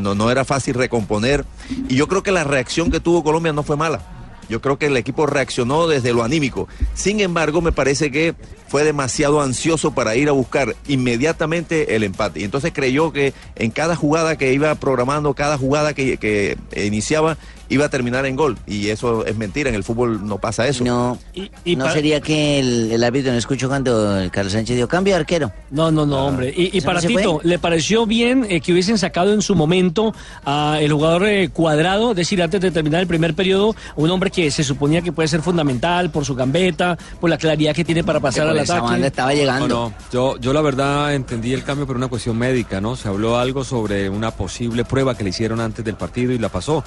No, 0.00 0.14
no 0.14 0.30
era 0.30 0.44
fácil 0.44 0.74
recomponer. 0.74 1.44
Y 1.88 1.96
yo 1.96 2.08
creo 2.08 2.22
que 2.22 2.32
la 2.32 2.44
reacción 2.44 2.90
que 2.90 3.00
tuvo 3.00 3.24
Colombia 3.24 3.52
no 3.52 3.62
fue 3.62 3.76
mala. 3.76 4.00
Yo 4.48 4.60
creo 4.60 4.78
que 4.78 4.86
el 4.86 4.96
equipo 4.96 5.26
reaccionó 5.26 5.86
desde 5.86 6.12
lo 6.12 6.24
anímico. 6.24 6.68
Sin 6.94 7.20
embargo, 7.20 7.60
me 7.60 7.70
parece 7.70 8.10
que 8.10 8.34
fue 8.66 8.82
demasiado 8.82 9.40
ansioso 9.40 9.92
para 9.92 10.16
ir 10.16 10.28
a 10.28 10.32
buscar 10.32 10.74
inmediatamente 10.88 11.94
el 11.94 12.02
empate. 12.02 12.40
Y 12.40 12.44
entonces 12.44 12.72
creyó 12.74 13.12
que 13.12 13.32
en 13.54 13.70
cada 13.70 13.94
jugada 13.94 14.36
que 14.36 14.52
iba 14.52 14.74
programando, 14.74 15.34
cada 15.34 15.56
jugada 15.56 15.94
que 15.94 16.58
iniciaba, 16.74 17.36
iba 17.70 17.86
a 17.86 17.88
terminar 17.88 18.26
en 18.26 18.36
gol. 18.36 18.58
Y 18.66 18.88
eso 18.88 19.24
es 19.24 19.36
mentira, 19.36 19.70
en 19.70 19.76
el 19.76 19.84
fútbol 19.84 20.26
no 20.26 20.38
pasa 20.38 20.66
eso. 20.68 20.84
No, 20.84 21.18
no 21.64 21.92
sería 21.92 22.20
que 22.20 22.58
el, 22.58 22.92
el 22.92 23.02
árbitro 23.02 23.32
no 23.32 23.38
escuchó 23.38 23.68
cuando 23.68 24.18
el 24.18 24.30
Carlos 24.30 24.52
Sánchez 24.52 24.76
dio 24.76 24.88
cambio 24.88 25.14
de 25.14 25.20
arquero. 25.20 25.52
No, 25.70 25.90
no, 25.90 26.04
no, 26.04 26.26
hombre. 26.26 26.52
Y, 26.54 26.70
y 26.74 26.78
¿Eso 26.78 26.86
para 26.86 27.00
Tito, 27.00 27.40
fue? 27.40 27.48
¿le 27.48 27.58
pareció 27.58 28.04
bien 28.06 28.46
eh, 28.50 28.60
que 28.60 28.72
hubiesen 28.72 28.98
sacado 28.98 29.32
en 29.32 29.40
su 29.40 29.54
momento 29.54 30.14
a 30.44 30.78
el 30.80 30.92
jugador 30.92 31.26
eh, 31.26 31.48
cuadrado? 31.48 32.10
Es 32.10 32.16
decir, 32.16 32.42
antes 32.42 32.60
de 32.60 32.70
terminar 32.70 33.00
el 33.00 33.06
primer 33.06 33.34
periodo, 33.34 33.74
un 33.96 34.10
hombre 34.10 34.30
que 34.30 34.50
se 34.50 34.64
suponía 34.64 35.00
que 35.00 35.12
puede 35.12 35.28
ser 35.28 35.40
fundamental 35.40 36.10
por 36.10 36.24
su 36.24 36.34
gambeta, 36.34 36.98
por 37.20 37.30
la 37.30 37.38
claridad 37.38 37.74
que 37.74 37.84
tiene 37.84 38.02
para 38.02 38.18
pasar 38.20 38.48
al 38.48 38.58
ataque. 38.58 39.36
llegando. 39.36 39.68
No, 39.68 39.88
no, 39.90 39.94
yo, 40.12 40.36
yo 40.38 40.52
la 40.52 40.60
verdad 40.60 41.14
entendí 41.14 41.52
el 41.52 41.62
cambio 41.62 41.86
por 41.86 41.96
una 41.96 42.08
cuestión 42.08 42.36
médica, 42.36 42.80
¿no? 42.80 42.96
Se 42.96 43.08
habló 43.08 43.38
algo 43.38 43.62
sobre 43.64 44.10
una 44.10 44.32
posible 44.32 44.84
prueba 44.84 45.16
que 45.16 45.22
le 45.22 45.30
hicieron 45.30 45.60
antes 45.60 45.84
del 45.84 45.94
partido 45.94 46.32
y 46.32 46.38
la 46.38 46.48
pasó. 46.48 46.82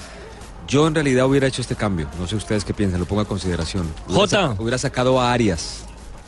Yo 0.68 0.88
en 0.88 0.96
realidad 0.96 1.26
hubiera 1.26 1.48
hecho 1.48 1.62
este 1.62 1.76
cambio. 1.76 2.08
No 2.20 2.28
sé 2.28 2.36
ustedes 2.36 2.64
qué 2.66 2.74
piensan, 2.74 3.00
lo 3.00 3.06
pongo 3.06 3.22
a 3.22 3.26
consideración. 3.26 3.88
Hubiera 4.08 4.20
Jota. 4.22 4.56
Hubiera 4.60 4.78
sacado 4.78 5.20
a 5.20 5.34
Arias. 5.34 5.86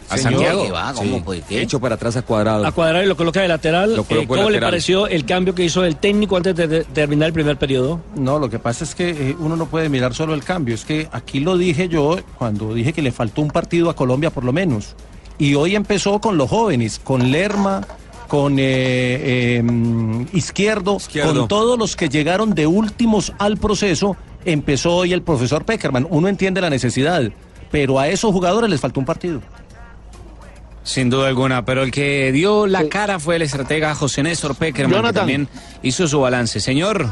¿A 0.10 0.18
Santiago? 0.18 0.66
¿Qué 0.66 0.72
va? 0.72 0.94
¿Cómo? 0.94 1.24
¿Por 1.24 1.42
qué? 1.42 1.62
Hecho 1.62 1.80
para 1.80 1.96
atrás 1.96 2.16
a 2.16 2.22
cuadrado. 2.22 2.66
A 2.66 2.72
cuadrado 2.72 3.04
y 3.04 3.08
lo 3.08 3.18
coloca 3.18 3.42
de 3.42 3.48
lateral. 3.48 3.96
Lo 3.96 4.06
Eh, 4.08 4.28
¿Cómo 4.28 4.50
le 4.50 4.60
pareció 4.60 5.08
el 5.08 5.26
cambio 5.26 5.56
que 5.56 5.64
hizo 5.64 5.84
el 5.84 5.96
técnico 5.96 6.38
antes 6.38 6.56
de, 6.56 6.68
de 6.68 6.84
terminar 6.84 7.28
el 7.28 7.34
primer 7.34 7.58
periodo? 7.58 8.02
No, 8.16 8.38
lo 8.38 8.50
que 8.50 8.60
pasa 8.60 8.84
es 8.84 8.94
que 8.94 9.10
eh, 9.10 9.36
uno 9.40 9.56
no 9.56 9.66
puede 9.66 9.90
mirar 9.90 10.14
solo 10.14 10.36
el 10.36 10.44
cambio. 10.44 10.76
Es 10.76 10.86
que 10.86 11.08
aquí 11.12 11.40
lo 11.40 11.58
dije 11.58 11.90
yo 11.90 12.18
cuando 12.38 12.74
dije 12.76 12.94
que 12.94 13.02
le 13.02 13.12
faltó 13.12 13.42
un 13.42 13.50
partido 13.50 13.90
a 13.90 13.96
Colombia 13.96 14.30
por 14.30 14.44
lo 14.44 14.54
menos. 14.54 14.96
Y 15.40 15.56
hoy 15.56 15.76
empezó 15.76 16.22
con 16.22 16.38
los 16.38 16.50
jóvenes, 16.50 17.02
con 17.04 17.32
Lerma, 17.32 17.82
con 18.28 18.58
eh, 18.60 18.64
eh, 19.60 19.64
Izquierdo, 20.34 20.98
Izquierdo. 20.98 21.34
con 21.42 21.48
todos 21.48 21.78
los 21.78 21.96
que 21.96 22.10
llegaron 22.10 22.54
de 22.56 22.68
últimos 22.68 23.34
al 23.40 23.58
proceso. 23.58 24.16
Empezó 24.46 24.96
hoy 24.98 25.14
el 25.14 25.22
profesor 25.24 25.66
Peckerman. 25.66 26.06
Uno 26.10 26.28
entiende 26.28 26.62
la 26.62 26.70
necesidad, 26.70 27.24
pero 27.72 28.00
a 28.00 28.08
esos 28.08 28.32
jugadores 28.32 28.70
les 28.70 28.80
faltó 28.82 29.00
un 29.00 29.06
partido. 29.06 29.42
Sin 30.84 31.10
duda 31.10 31.28
alguna, 31.30 31.66
pero 31.66 31.82
el 31.82 31.90
que 31.92 32.32
dio 32.32 32.68
la 32.68 32.88
cara 32.88 33.18
fue 33.20 33.38
el 33.38 33.42
estratega 33.42 33.96
José 33.96 34.22
Néstor 34.22 34.56
Peckerman, 34.56 35.04
que 35.06 35.14
también 35.14 35.48
hizo 35.82 36.08
su 36.08 36.20
balance. 36.22 36.60
Señor, 36.60 37.08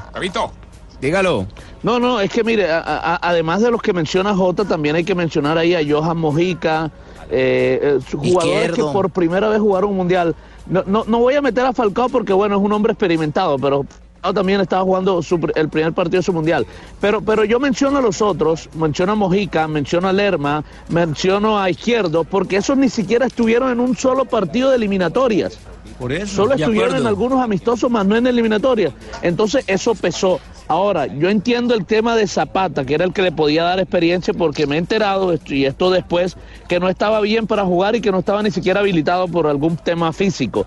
dígalo. 1.02 1.48
No, 1.82 2.00
no, 2.00 2.22
es 2.22 2.30
que 2.32 2.44
mire, 2.44 2.70
a- 2.72 2.80
a- 2.82 3.20
además 3.22 3.62
de 3.62 3.72
los 3.72 3.82
que 3.82 3.92
menciona 3.92 4.36
Jota, 4.36 4.64
también 4.66 4.96
hay 4.96 5.04
que 5.04 5.16
mencionar 5.16 5.58
ahí 5.58 5.74
a 5.74 5.82
Johan 5.88 6.18
Mojica, 6.18 6.92
eh, 7.32 7.80
eh, 7.82 8.00
jugadores 8.12 8.56
Izquierdo. 8.70 8.88
que 8.88 8.94
por 8.94 9.10
primera 9.10 9.50
vez 9.50 9.60
jugaron 9.60 9.90
un 9.90 9.98
mundial. 9.98 10.36
No, 10.66 10.84
no, 10.86 11.04
no 11.06 11.20
voy 11.20 11.36
a 11.36 11.42
meter 11.42 11.66
a 11.66 11.74
Falcao 11.74 12.10
porque, 12.10 12.34
bueno, 12.34 12.56
es 12.56 12.62
un 12.62 12.72
hombre 12.72 12.94
experimentado, 12.94 13.58
pero 13.58 13.86
también 14.32 14.62
estaba 14.62 14.84
jugando 14.84 15.22
su 15.22 15.40
el 15.56 15.68
primer 15.68 15.92
partido 15.94 16.20
de 16.20 16.24
su 16.24 16.32
mundial. 16.32 16.66
Pero, 17.02 17.22
pero 17.22 17.44
yo 17.44 17.60
menciono 17.60 17.98
a 17.98 18.02
los 18.02 18.22
otros, 18.22 18.70
menciono 18.76 19.14
a 19.14 19.16
Mojica, 19.16 19.68
menciono 19.68 20.08
a 20.08 20.14
Lerma, 20.14 20.64
menciono 20.90 21.60
a 21.60 21.70
Izquierdo, 21.70 22.24
porque 22.24 22.58
esos 22.58 22.78
ni 22.78 22.90
siquiera 22.90 23.26
estuvieron 23.26 23.72
en 23.72 23.80
un 23.80 23.98
solo 23.98 24.26
partido 24.26 24.70
de 24.70 24.78
eliminatorias. 24.78 25.58
Por 26.00 26.12
eso. 26.12 26.36
Solo 26.36 26.54
estuvieron 26.54 26.96
en 26.96 27.08
algunos 27.08 27.42
amistosos, 27.42 27.90
más 27.92 28.06
no 28.06 28.16
en 28.16 28.28
eliminatorias. 28.28 28.94
Entonces, 29.22 29.64
eso 29.68 29.96
pesó. 29.96 30.40
Ahora, 30.68 31.08
yo 31.08 31.30
entiendo 31.30 31.74
el 31.74 31.86
tema 31.86 32.16
de 32.16 32.26
Zapata, 32.26 32.86
que 32.86 32.94
era 32.94 33.04
el 33.04 33.14
que 33.14 33.22
le 33.22 33.32
podía 33.32 33.64
dar 33.64 33.80
experiencia, 33.80 34.34
porque 34.34 34.66
me 34.66 34.76
he 34.76 34.80
enterado, 34.80 35.34
y 35.46 35.66
esto 35.66 35.92
después, 35.92 36.38
que 36.68 36.80
no 36.80 36.88
estaba 36.90 37.20
bien 37.20 37.48
para 37.48 37.66
jugar 37.66 37.96
y 37.96 38.02
que 38.02 38.12
no 38.12 38.20
estaba 38.20 38.42
ni 38.42 38.52
siquiera 38.52 38.80
habilitado 38.80 39.28
por 39.28 39.48
algún 39.48 39.76
tema 39.76 40.14
físico. 40.14 40.66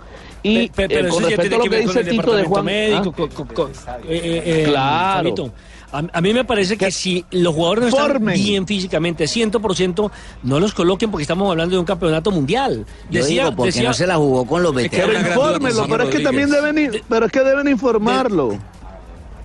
Y 0.49 0.69
Pe- 0.69 0.73
pe- 0.75 0.85
eh, 0.85 0.88
pero 0.88 1.09
con 1.09 1.23
eso 1.25 1.31
ya 1.31 1.37
respecto 1.37 1.41
tiene 1.43 1.55
a 1.55 1.59
lo 1.59 1.65
que 1.65 1.71
que 1.71 1.76
ver 1.76 1.87
con 1.87 1.95
dice 1.97 2.00
el 2.00 2.17
Tito 2.17 2.33
de 2.33 2.43
departamento 2.43 2.50
Juan... 2.50 2.65
médico, 2.65 3.11
¿ah? 3.11 3.35
con- 3.47 3.47
con- 3.55 3.71
eh, 4.09 4.21
eh, 4.25 4.43
eh, 4.45 4.65
Claro. 4.67 5.17
Fabito. 5.19 5.53
A, 5.93 6.03
a 6.19 6.21
mí 6.21 6.35
me 6.35 6.45
parece 6.45 6.76
que 6.76 6.91
si 6.91 7.25
los 7.31 7.55
jugadores 7.55 7.83
no 7.85 7.88
están 7.88 8.07
Formen. 8.09 8.35
bien 8.35 8.67
físicamente, 8.67 9.25
100%, 9.25 10.11
no 10.43 10.61
los 10.61 10.75
coloquen 10.75 11.11
porque 11.11 11.23
estamos 11.23 11.49
hablando 11.50 11.75
de 11.75 11.79
un 11.79 11.87
campeonato 11.87 12.31
mundial. 12.33 12.85
Yo 13.09 13.21
Decía, 13.23 13.45
digo, 13.45 13.57
porque 13.57 13.69
decía- 13.73 13.88
no 13.88 13.95
se 13.95 14.07
la 14.07 14.17
jugó 14.17 14.45
con 14.47 14.62
los 14.65 14.73
Pero 14.75 14.91
veteranos. 14.91 15.29
infórmenlo, 15.31 15.87
pero 15.88 16.05
es 16.05 16.11
que 16.11 16.21
también 16.21 16.50
deben, 16.50 16.76
ir- 16.76 17.03
pero 17.09 17.26
es 17.26 17.33
que 17.33 17.41
deben 17.41 17.69
informarlo. 17.69 18.59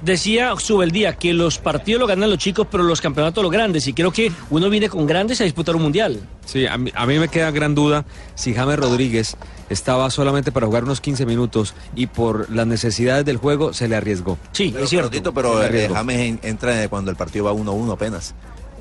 Decía 0.01 0.53
Subeldía 0.57 1.13
que 1.15 1.33
los 1.33 1.57
partidos 1.59 1.99
lo 2.01 2.07
ganan 2.07 2.29
los 2.29 2.39
chicos, 2.39 2.67
pero 2.71 2.83
los 2.83 3.01
campeonatos 3.01 3.43
los 3.43 3.51
grandes. 3.51 3.87
Y 3.87 3.93
creo 3.93 4.11
que 4.11 4.31
uno 4.49 4.69
viene 4.69 4.89
con 4.89 5.05
grandes 5.05 5.39
a 5.41 5.43
disputar 5.43 5.75
un 5.75 5.83
mundial. 5.83 6.19
Sí, 6.45 6.65
a 6.65 6.77
mí, 6.77 6.91
a 6.95 7.05
mí 7.05 7.19
me 7.19 7.27
queda 7.27 7.51
gran 7.51 7.75
duda 7.75 8.03
si 8.35 8.53
James 8.53 8.77
Rodríguez 8.79 9.37
estaba 9.69 10.09
solamente 10.09 10.51
para 10.51 10.65
jugar 10.65 10.83
unos 10.85 11.01
15 11.01 11.25
minutos 11.25 11.75
y 11.95 12.07
por 12.07 12.49
las 12.49 12.65
necesidades 12.67 13.25
del 13.25 13.37
juego 13.37 13.73
se 13.73 13.87
le 13.87 13.95
arriesgó. 13.95 14.37
Sí, 14.51 14.71
Pero, 14.73 14.87
pero, 14.89 15.09
Tito, 15.09 15.33
pero 15.33 15.63
eh, 15.63 15.89
James 15.93 16.17
en- 16.19 16.39
entra 16.43 16.87
cuando 16.89 17.11
el 17.11 17.17
partido 17.17 17.45
va 17.45 17.53
1-1 17.53 17.93
apenas. 17.93 18.33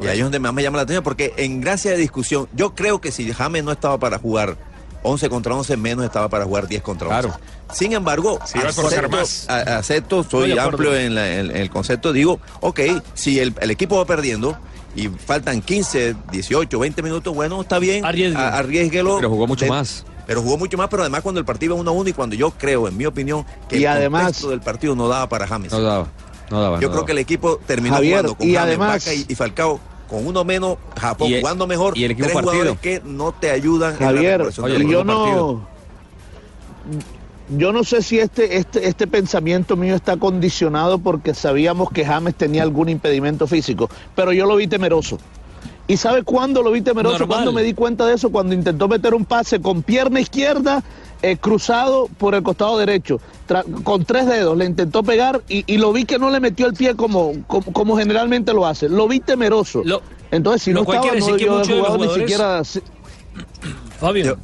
Y 0.03 0.07
ahí 0.07 0.17
es 0.19 0.25
donde 0.25 0.39
más 0.39 0.55
me 0.55 0.63
llama 0.63 0.79
la 0.79 0.85
atención, 0.85 1.05
porque 1.05 1.35
en 1.37 1.61
gracia 1.61 1.91
de 1.91 1.99
discusión, 1.99 2.49
yo 2.55 2.75
creo 2.75 3.03
que 3.03 3.13
si 3.13 3.31
James 3.31 3.63
no 3.63 3.71
estaba 3.73 3.99
para 3.99 4.19
jugar 4.19 4.57
11 5.03 5.29
contra 5.31 5.55
11, 5.55 5.77
menos 5.77 6.05
estaba 6.05 6.29
para 6.29 6.45
jugar 6.45 6.67
10 6.69 6.83
contra 6.83 7.09
11. 7.09 7.31
Sin 7.73 7.93
embargo, 7.93 8.39
hacer 8.43 8.67
acepto, 8.67 9.09
más. 9.17 9.49
a- 9.49 9.79
acepto, 9.79 10.25
soy 10.25 10.59
amplio 10.59 10.95
en, 10.97 11.15
la- 11.15 11.29
en- 11.35 11.51
en 11.51 11.57
el 11.57 11.71
concepto, 11.71 12.13
digo, 12.13 12.41
ok, 12.61 12.81
si 13.15 13.39
el, 13.39 13.55
el 13.61 13.71
equipo 13.71 13.97
va 13.97 14.05
perdiendo 14.05 14.57
y 14.97 15.09
faltan 15.09 15.63
15, 15.63 16.17
18, 16.33 16.79
20 16.79 17.03
minutos, 17.03 17.35
bueno, 17.35 17.61
está 17.61 17.79
bien, 17.79 18.05
Arriesgue. 18.05 18.37
a- 18.41 18.59
arriésguelo. 18.59 19.17
Pero 19.17 19.31
jugó 19.31 19.47
mucho 19.47 19.65
De- 19.67 19.71
más. 19.71 20.05
Pero 20.27 20.43
jugó 20.43 20.59
mucho 20.59 20.77
más, 20.77 20.89
pero 20.89 21.03
además 21.03 21.23
cuando 21.23 21.39
el 21.41 21.45
partido 21.45 21.75
iba 21.75 21.83
1-1 21.83 22.09
y 22.11 22.13
cuando 22.13 22.37
yo 22.37 22.51
creo, 22.53 22.87
en 22.89 22.97
mi 22.97 23.07
opinión, 23.07 23.45
que 23.69 23.79
Y 23.79 23.83
el 23.85 23.89
además- 23.89 24.23
contexto 24.25 24.51
del 24.51 24.61
partido 24.61 24.95
no 24.95 25.09
daba 25.09 25.29
para 25.29 25.47
James. 25.47 25.73
No 25.73 25.81
daba, 25.81 26.07
no 26.51 26.61
daba. 26.61 26.77
Yo 26.77 26.83
no 26.83 26.89
creo 26.89 26.91
daba. 26.97 27.07
que 27.07 27.13
el 27.13 27.19
equipo 27.19 27.61
terminó 27.67 27.95
Javier, 27.97 28.17
jugando 28.19 28.35
con 28.37 28.47
y 28.49 28.53
James, 28.55 28.67
además- 28.69 29.05
Vaca 29.07 29.15
y, 29.15 29.25
y 29.29 29.35
Falcao 29.35 29.81
con 30.11 30.27
uno 30.27 30.45
menos, 30.45 30.77
Japón 31.01 31.31
Y 31.31 31.41
jugando 31.41 31.69
mejor, 31.69 31.97
y 31.97 32.05
el 32.05 32.11
equipo 32.11 32.27
tres 32.27 32.35
partido. 32.35 32.53
jugadores 32.53 32.81
que 32.81 33.01
no 33.05 33.33
te 33.33 33.51
ayudan 33.51 33.95
en 33.95 34.01
la 34.01 34.07
Javier, 34.07 34.43
Oye, 34.61 34.87
yo 34.89 35.05
no... 35.05 35.69
Yo 37.57 37.73
no 37.73 37.83
sé 37.83 38.01
si 38.03 38.19
este, 38.21 38.59
este, 38.59 38.87
este 38.87 39.09
pensamiento 39.09 39.77
mío 39.77 39.97
está 39.97 40.17
condicionado 40.17 41.01
porque 41.01 41.35
sabíamos 41.35 41.91
que 41.91 42.05
James 42.05 42.37
tenía 42.37 42.63
algún 42.63 42.89
impedimento 42.89 43.49
físico, 43.49 43.91
pero 44.15 44.33
yo 44.33 44.47
lo 44.47 44.55
vi 44.55 44.69
temeroso. 44.69 45.19
¿Y 45.89 45.97
sabe 45.97 46.23
cuándo 46.23 46.63
lo 46.63 46.71
vi 46.71 46.81
temeroso? 46.81 47.19
Normal. 47.19 47.39
Cuando 47.39 47.53
me 47.53 47.65
di 47.65 47.75
cuenta 47.75 48.07
de 48.07 48.15
eso, 48.15 48.31
cuando 48.31 48.55
intentó 48.55 48.87
meter 48.87 49.15
un 49.15 49.25
pase 49.25 49.61
con 49.61 49.83
pierna 49.83 50.21
izquierda 50.21 50.85
eh, 51.23 51.37
cruzado 51.37 52.09
por 52.19 52.35
el 52.35 52.43
costado 52.43 52.79
derecho, 52.79 53.21
con 53.85 54.05
tres 54.05 54.27
dedos, 54.27 54.57
le 54.57 54.65
intentó 54.65 55.03
pegar 55.03 55.43
y, 55.49 55.65
y 55.73 55.79
lo 55.79 55.93
vi 55.93 56.05
que 56.05 56.19
no 56.19 56.31
le 56.31 56.41
metió 56.41 56.67
el 56.67 56.75
pie 56.75 56.95
como, 56.95 57.33
como, 57.47 57.73
como 57.73 57.97
generalmente 57.97 58.53
lo 58.53 58.67
hace. 58.67 58.89
Lo 58.89 59.07
vi 59.09 59.21
temeroso. 59.21 59.83
Entonces, 60.31 60.63
si 60.63 60.73
lo 60.73 60.81
no 60.81 60.85
cual 60.87 60.99
estaba, 60.99 61.13
quiere 61.13 61.21
no 61.21 61.27
decir 61.33 61.47
que 61.47 61.51
muchos 61.53 61.69
de 61.69 61.75
los 61.77 61.87
jugado 61.89 61.99
ni 61.99 62.05
jugadores- 62.05 62.29
siquiera... 62.31 62.63
Fabio, 64.01 64.39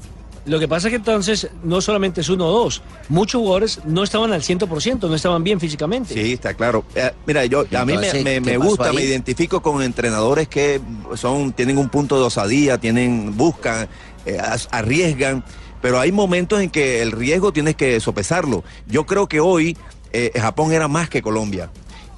lo 0.44 0.58
que 0.60 0.68
pasa 0.68 0.86
es 0.88 0.90
que 0.92 0.96
entonces 0.96 1.48
no 1.64 1.80
solamente 1.80 2.20
es 2.20 2.28
uno 2.28 2.46
o 2.46 2.52
dos, 2.52 2.82
muchos 3.08 3.40
jugadores 3.40 3.80
no 3.84 4.02
estaban 4.04 4.32
al 4.32 4.42
100%, 4.42 5.08
no 5.08 5.14
estaban 5.14 5.42
bien 5.42 5.58
físicamente. 5.58 6.14
Sí, 6.14 6.34
está 6.34 6.54
claro. 6.54 6.84
Eh, 6.94 7.10
mira, 7.26 7.44
yo 7.46 7.64
a 7.76 7.84
mí 7.84 7.96
me, 7.96 8.12
me- 8.12 8.22
¿qué 8.22 8.40
me 8.40 8.58
pasó 8.58 8.68
gusta, 8.70 8.90
ahí? 8.90 8.96
me 8.96 9.02
identifico 9.02 9.60
con 9.60 9.82
entrenadores 9.82 10.46
que 10.48 10.80
son 11.14 11.52
tienen 11.52 11.78
un 11.78 11.88
punto 11.88 12.16
de 12.20 12.26
osadía, 12.26 12.78
tienen 12.78 13.36
buscan, 13.36 13.88
eh, 14.24 14.38
arriesgan, 14.70 15.42
pero 15.80 16.00
hay 16.00 16.12
momentos 16.12 16.60
en 16.60 16.70
que 16.70 17.02
el 17.02 17.12
riesgo 17.12 17.52
tienes 17.52 17.76
que 17.76 18.00
sopesarlo. 18.00 18.64
Yo 18.86 19.06
creo 19.06 19.28
que 19.28 19.40
hoy 19.40 19.76
eh, 20.12 20.32
Japón 20.34 20.72
era 20.72 20.88
más 20.88 21.08
que 21.08 21.22
Colombia. 21.22 21.70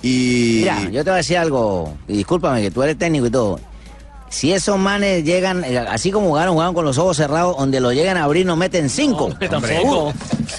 Y 0.03 0.61
Mira, 0.61 0.85
yo 0.91 1.05
te 1.05 1.11
voy 1.11 1.15
a 1.15 1.17
decir 1.17 1.39
algo, 1.39 1.97
y 2.07 2.19
discúlpame 2.19 2.63
que 2.63 2.71
tú 2.71 2.83
eres 2.83 2.97
técnico 2.97 3.27
y 3.27 3.31
todo. 3.31 3.61
Si 4.31 4.53
esos 4.53 4.79
manes 4.79 5.25
llegan, 5.25 5.65
eh, 5.65 5.79
así 5.79 6.11
como 6.11 6.29
jugaron, 6.29 6.53
jugaban 6.55 6.75
con 6.75 6.85
los 6.85 6.99
ojos 6.99 7.17
cerrados, 7.17 7.57
donde 7.57 7.81
lo 7.81 7.93
llegan 7.93 8.17
a 8.17 8.25
abrir 8.25 8.45
nos 8.47 8.59
meten 8.59 8.91
cinco. 8.91 9.31
tampoco. 9.51 10.13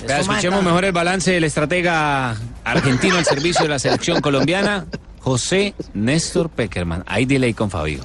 Escuchemos 0.07 0.63
mejor 0.63 0.85
el 0.85 0.91
balance 0.91 1.31
del 1.31 1.43
estratega 1.43 2.35
argentino 2.63 3.17
al 3.17 3.25
servicio 3.25 3.63
de 3.63 3.69
la 3.69 3.79
selección 3.79 4.21
colombiana, 4.21 4.85
José 5.19 5.75
Néstor 5.93 6.49
Peckerman. 6.49 7.03
Hay 7.07 7.25
delay 7.25 7.53
con 7.53 7.69
Fabio. 7.69 8.01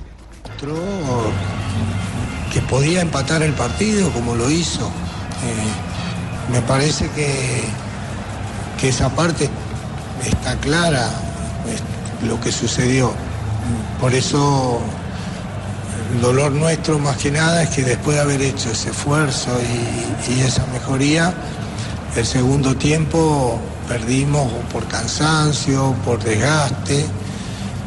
Que 2.55 2.63
podía 2.63 3.01
empatar 3.01 3.43
el 3.43 3.53
partido 3.53 4.11
como 4.13 4.37
lo 4.37 4.49
hizo. 4.49 4.87
Eh, 4.87 6.53
me 6.53 6.61
parece 6.63 7.11
que, 7.11 7.65
que 8.81 8.91
esa 8.91 9.09
parte 9.11 9.51
está 10.25 10.57
clara, 10.59 11.11
es 11.69 12.29
lo 12.29 12.41
que 12.41 12.53
sucedió. 12.53 13.13
Por 14.01 14.15
eso 14.15 14.81
el 16.13 16.21
dolor 16.21 16.53
nuestro 16.53 17.01
más 17.01 17.17
que 17.17 17.33
nada 17.33 17.65
es 17.65 17.71
que 17.71 17.83
después 17.83 18.17
de 18.17 18.23
haber 18.23 18.41
hecho 18.41 18.71
ese 18.71 18.91
esfuerzo 18.91 19.51
y, 20.29 20.33
y 20.33 20.41
esa 20.43 20.65
mejoría, 20.67 21.35
el 22.15 22.25
segundo 22.25 22.77
tiempo 22.77 23.59
perdimos 23.89 24.49
por 24.73 24.87
cansancio, 24.87 25.93
por 26.05 26.23
desgaste. 26.23 27.05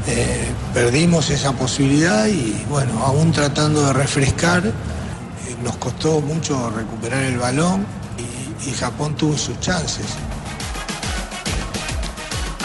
Eh, 0.08 0.48
perdimos 0.74 1.30
esa 1.30 1.54
posibilidad 1.54 2.28
y 2.28 2.64
bueno, 2.70 3.04
aún 3.04 3.32
tratando 3.32 3.86
de 3.88 3.94
refrescar, 3.94 4.66
eh, 4.66 4.72
nos 5.64 5.78
costó 5.78 6.22
mucho 6.22 6.70
recuperar 6.70 7.24
el 7.24 7.38
balón 7.38 7.86
y, 8.18 8.70
y 8.70 8.74
Japón 8.74 9.16
tuvo 9.16 9.38
sus 9.38 9.60
chances. 9.60 10.06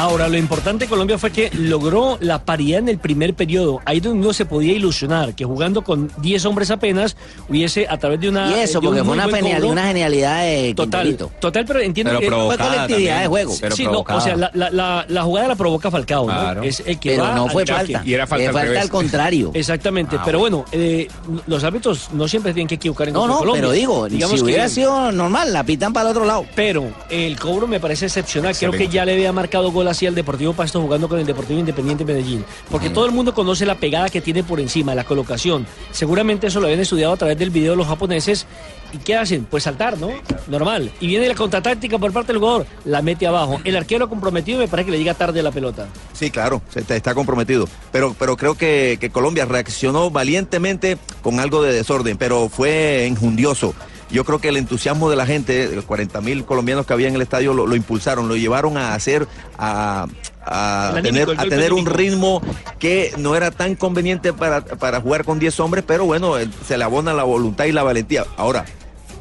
Ahora, 0.02 0.28
lo 0.28 0.36
importante 0.36 0.86
de 0.86 0.88
Colombia 0.88 1.16
fue 1.16 1.30
que 1.30 1.48
logró 1.54 2.18
la 2.20 2.44
paridad 2.44 2.80
en 2.80 2.88
el 2.88 2.98
primer 2.98 3.34
periodo. 3.34 3.80
Ahí 3.84 4.00
donde 4.00 4.18
uno 4.18 4.32
se 4.32 4.44
podía 4.46 4.72
ilusionar, 4.72 5.32
que 5.36 5.44
jugando 5.44 5.82
con 5.84 6.10
10 6.18 6.44
hombres 6.44 6.72
apenas, 6.72 7.16
hubiese 7.48 7.86
a 7.88 7.96
través 7.98 8.18
de 8.20 8.28
una. 8.28 8.50
Y 8.50 8.54
eso, 8.54 8.80
un 8.80 8.86
porque 8.86 9.04
fue 9.04 9.12
una, 9.14 9.28
genial- 9.28 9.62
genialidad 9.62 10.42
de 10.42 10.74
Total, 10.74 11.02
Quinterito. 11.06 11.30
total, 11.40 11.64
pero 11.66 11.80
entiendo 11.80 12.10
Pero 12.10 12.20
que 12.20 12.26
Fue 12.30 12.56
colectividad 12.58 12.88
también. 12.88 13.20
de 13.20 13.26
juego. 13.28 13.52
Sí, 13.52 13.58
Pero 13.60 13.76
sí, 13.76 13.84
no, 13.84 13.90
provocada. 13.90 14.18
o 14.18 14.22
sea, 14.22 14.36
la, 14.36 14.50
la- 14.54 14.70
la- 14.70 15.06
la 15.08 15.22
jugada 15.22 15.46
la 15.48 15.54
provoca 15.54 15.88
Falcao, 15.88 16.24
Claro. 16.26 16.60
¿no? 16.62 16.66
Es 16.66 16.82
el 16.84 16.98
que 16.98 17.10
Pero 17.10 17.22
va 17.22 17.34
no 17.36 17.48
fue 17.48 17.64
falta. 17.64 18.02
Y 18.04 18.12
era 18.14 18.26
falta 18.26 18.48
al 18.48 18.52
falta 18.52 18.80
al 18.80 18.90
contrario. 18.90 19.50
Exactamente, 19.54 20.16
Ah, 20.18 20.22
pero 20.24 20.40
bueno, 20.40 20.64
eh, 20.72 21.06
los 21.46 21.62
árbitros 21.62 22.08
no 22.12 22.26
siempre 22.26 22.52
tienen 22.52 22.66
que 22.66 22.74
equivocar 22.74 23.06
en 23.06 23.14
No, 23.14 23.28
no, 23.28 23.38
Colombia. 23.38 23.60
pero 23.62 23.72
digo, 23.72 24.08
Digamos 24.08 24.32
si 24.32 24.36
que- 24.38 24.42
hubiera 24.50 24.68
sido 24.68 25.12
normal, 25.12 25.52
la 25.52 25.62
pitan 25.62 25.92
para 25.92 26.06
el 26.08 26.10
otro 26.16 26.24
lado. 26.24 26.44
Pero 26.56 26.90
el 27.08 27.38
cobro 27.38 27.68
me 27.68 27.78
parece 27.78 28.06
excepcional. 28.06 28.56
Creo 28.56 28.72
que 28.72 28.88
ya 28.88 29.04
le 29.04 29.12
había 29.12 29.32
marcado 29.32 29.70
gol 29.70 29.91
así 29.92 30.06
al 30.06 30.14
Deportivo 30.14 30.52
Pasto 30.52 30.80
jugando 30.80 31.08
con 31.08 31.18
el 31.18 31.26
Deportivo 31.26 31.60
Independiente 31.60 32.04
Medellín. 32.04 32.44
Porque 32.70 32.90
todo 32.90 33.06
el 33.06 33.12
mundo 33.12 33.32
conoce 33.32 33.64
la 33.64 33.76
pegada 33.76 34.10
que 34.10 34.20
tiene 34.20 34.42
por 34.42 34.60
encima, 34.60 34.94
la 34.94 35.04
colocación. 35.04 35.66
Seguramente 35.92 36.48
eso 36.48 36.60
lo 36.60 36.66
habían 36.66 36.80
estudiado 36.80 37.12
a 37.12 37.16
través 37.16 37.38
del 37.38 37.50
video 37.50 37.76
los 37.76 37.86
japoneses. 37.86 38.46
¿Y 38.92 38.98
qué 38.98 39.16
hacen? 39.16 39.46
Pues 39.46 39.62
saltar, 39.62 39.96
¿no? 39.98 40.10
Normal. 40.48 40.92
Y 41.00 41.06
viene 41.06 41.26
la 41.26 41.34
contratáctica 41.34 41.98
por 41.98 42.12
parte 42.12 42.32
del 42.32 42.40
jugador, 42.40 42.66
la 42.84 43.00
mete 43.00 43.26
abajo. 43.26 43.58
El 43.64 43.76
arquero 43.76 44.08
comprometido 44.08 44.58
me 44.58 44.68
parece 44.68 44.86
que 44.86 44.92
le 44.92 44.98
llega 44.98 45.14
tarde 45.14 45.42
la 45.42 45.50
pelota. 45.50 45.88
Sí, 46.12 46.30
claro, 46.30 46.60
está 46.74 47.14
comprometido. 47.14 47.66
Pero, 47.90 48.14
pero 48.18 48.36
creo 48.36 48.54
que, 48.54 48.98
que 49.00 49.10
Colombia 49.10 49.46
reaccionó 49.46 50.10
valientemente 50.10 50.98
con 51.22 51.40
algo 51.40 51.62
de 51.62 51.72
desorden, 51.72 52.18
pero 52.18 52.50
fue 52.50 53.06
enjundioso. 53.06 53.74
Yo 54.12 54.24
creo 54.24 54.38
que 54.40 54.48
el 54.48 54.56
entusiasmo 54.58 55.08
de 55.10 55.16
la 55.16 55.26
gente, 55.26 55.68
de 55.68 55.74
los 55.74 55.84
40 55.86 56.20
mil 56.20 56.44
colombianos 56.44 56.86
que 56.86 56.92
había 56.92 57.08
en 57.08 57.14
el 57.14 57.22
estadio, 57.22 57.54
lo, 57.54 57.66
lo 57.66 57.74
impulsaron, 57.74 58.28
lo 58.28 58.36
llevaron 58.36 58.76
a 58.76 58.94
hacer, 58.94 59.26
a, 59.58 60.06
a 60.44 60.90
El 60.92 60.98
anímico, 60.98 61.34
tener, 61.48 61.70
a 61.70 61.74
un 61.74 61.86
ritmo 61.86 62.42
que 62.78 63.12
no 63.16 63.34
era 63.34 63.50
tan 63.50 63.74
conveniente 63.74 64.32
para, 64.32 64.62
para 64.64 65.00
jugar 65.00 65.24
con 65.24 65.38
10 65.38 65.58
hombres, 65.60 65.82
pero 65.86 66.04
bueno, 66.04 66.36
el- 66.36 66.52
se 66.66 66.76
le 66.76 66.84
abona 66.84 67.12
la 67.14 67.24
voluntad 67.24 67.64
y 67.64 67.72
la 67.72 67.82
valentía. 67.82 68.24
Ahora, 68.36 68.64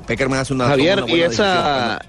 Peckerman 0.07 0.39
hace 0.39 0.53
una, 0.53 0.67
Javier, 0.67 1.03
una 1.03 1.07
y 1.07 1.17
buena 1.19 1.25
esa 1.33 2.01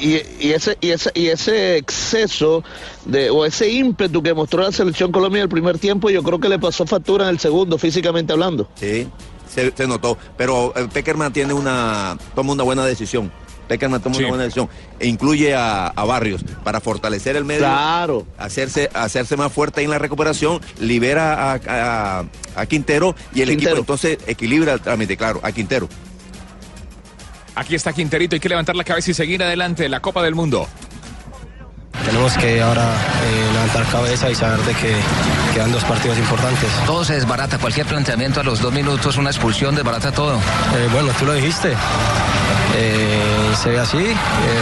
y, 0.00 0.12
y 0.38 0.52
ese 0.52 0.76
y 0.80 0.90
ese 0.90 1.10
y 1.14 1.26
ese 1.28 1.76
exceso 1.76 2.62
de 3.04 3.30
o 3.30 3.44
ese 3.44 3.68
ímpetu 3.70 4.22
que 4.22 4.32
mostró 4.32 4.62
la 4.62 4.70
selección 4.70 5.10
Colombia 5.10 5.38
en 5.40 5.44
el 5.44 5.48
primer 5.48 5.78
tiempo, 5.78 6.08
yo 6.10 6.22
creo 6.22 6.38
que 6.38 6.48
le 6.48 6.58
pasó 6.60 6.86
factura 6.86 7.24
en 7.24 7.30
el 7.30 7.38
segundo, 7.40 7.78
físicamente 7.78 8.32
hablando. 8.32 8.68
Sí, 8.76 9.08
se, 9.52 9.72
se 9.76 9.86
notó. 9.86 10.16
Pero 10.36 10.72
eh, 10.76 10.88
Peckerman 10.92 11.32
tiene 11.32 11.52
una, 11.52 12.16
toma 12.34 12.52
una 12.52 12.62
buena 12.62 12.84
decisión. 12.84 13.30
Peckerman 13.68 14.02
toma 14.02 14.16
Sí. 14.16 14.22
una 14.22 14.28
buena 14.30 14.44
decisión. 14.44 14.68
E 14.98 15.06
incluye 15.06 15.54
a, 15.54 15.86
a 15.86 16.04
Barrios 16.04 16.44
para 16.64 16.80
fortalecer 16.80 17.36
el 17.36 17.44
medio. 17.44 17.60
Claro. 17.60 18.26
Hacerse, 18.38 18.90
hacerse 18.92 19.36
más 19.36 19.52
fuerte 19.52 19.82
en 19.82 19.90
la 19.90 19.98
recuperación. 19.98 20.60
Libera 20.80 21.52
a, 21.52 21.60
a- 21.68 22.24
a 22.56 22.66
Quintero 22.66 23.14
y 23.34 23.40
el 23.42 23.50
equipo 23.50 23.76
entonces 23.76 24.18
equilibra 24.26 24.74
el 24.74 24.80
trámite, 24.80 25.16
claro, 25.16 25.40
a 25.42 25.52
Quintero. 25.52 25.88
Aquí 27.54 27.74
está 27.74 27.92
Quinterito, 27.92 28.34
hay 28.34 28.40
que 28.40 28.48
levantar 28.48 28.76
la 28.76 28.84
cabeza 28.84 29.10
y 29.10 29.14
seguir 29.14 29.42
adelante. 29.42 29.88
La 29.88 30.00
Copa 30.00 30.22
del 30.22 30.34
Mundo. 30.34 30.66
Tenemos 32.04 32.36
que 32.36 32.60
ahora 32.60 32.82
eh, 32.82 33.52
levantar 33.52 33.86
cabeza 33.86 34.30
y 34.30 34.34
saber 34.34 34.60
de 34.60 34.74
que 34.74 34.96
quedan 35.54 35.72
dos 35.72 35.84
partidos 35.84 36.18
importantes. 36.18 36.68
Todo 36.86 37.04
se 37.04 37.14
desbarata, 37.14 37.58
cualquier 37.58 37.86
planteamiento 37.86 38.40
a 38.40 38.42
los 38.42 38.60
dos 38.60 38.72
minutos, 38.72 39.16
una 39.16 39.30
expulsión, 39.30 39.74
desbarata 39.74 40.12
todo. 40.12 40.36
Eh, 40.36 40.88
bueno, 40.92 41.12
tú 41.18 41.26
lo 41.26 41.34
dijiste. 41.34 41.72
Eh, 42.74 43.31
se 43.56 43.70
ve 43.70 43.78
así, 43.78 43.98
eh, 43.98 44.16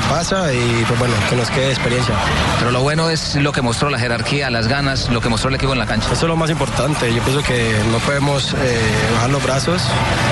pasa 0.09 0.53
y 0.53 0.85
pues 0.87 0.99
bueno, 0.99 1.15
que 1.29 1.37
nos 1.37 1.51
quede 1.51 1.71
experiencia. 1.71 2.15
Pero 2.59 2.71
lo 2.71 2.81
bueno 2.83 3.11
es 3.11 3.37
lo 3.37 3.53
que 3.53 3.63
mostró 3.63 3.91
la 3.91 3.99
jerarquía, 3.99 4.51
las 4.51 4.69
ganas, 4.69 5.09
lo 5.11 5.21
que 5.21 5.29
mostró 5.29 5.49
el 5.49 5.57
equipo 5.57 5.73
en 5.73 5.79
la 5.79 5.87
cancha. 5.87 6.07
Eso 6.13 6.27
es 6.27 6.29
lo 6.29 6.37
más 6.37 6.51
importante. 6.51 7.13
Yo 7.13 7.23
pienso 7.23 7.43
que 7.43 7.77
no 7.91 7.99
podemos 7.99 8.55
eh, 8.55 8.81
bajar 9.15 9.31
los 9.31 9.43
brazos. 9.43 9.83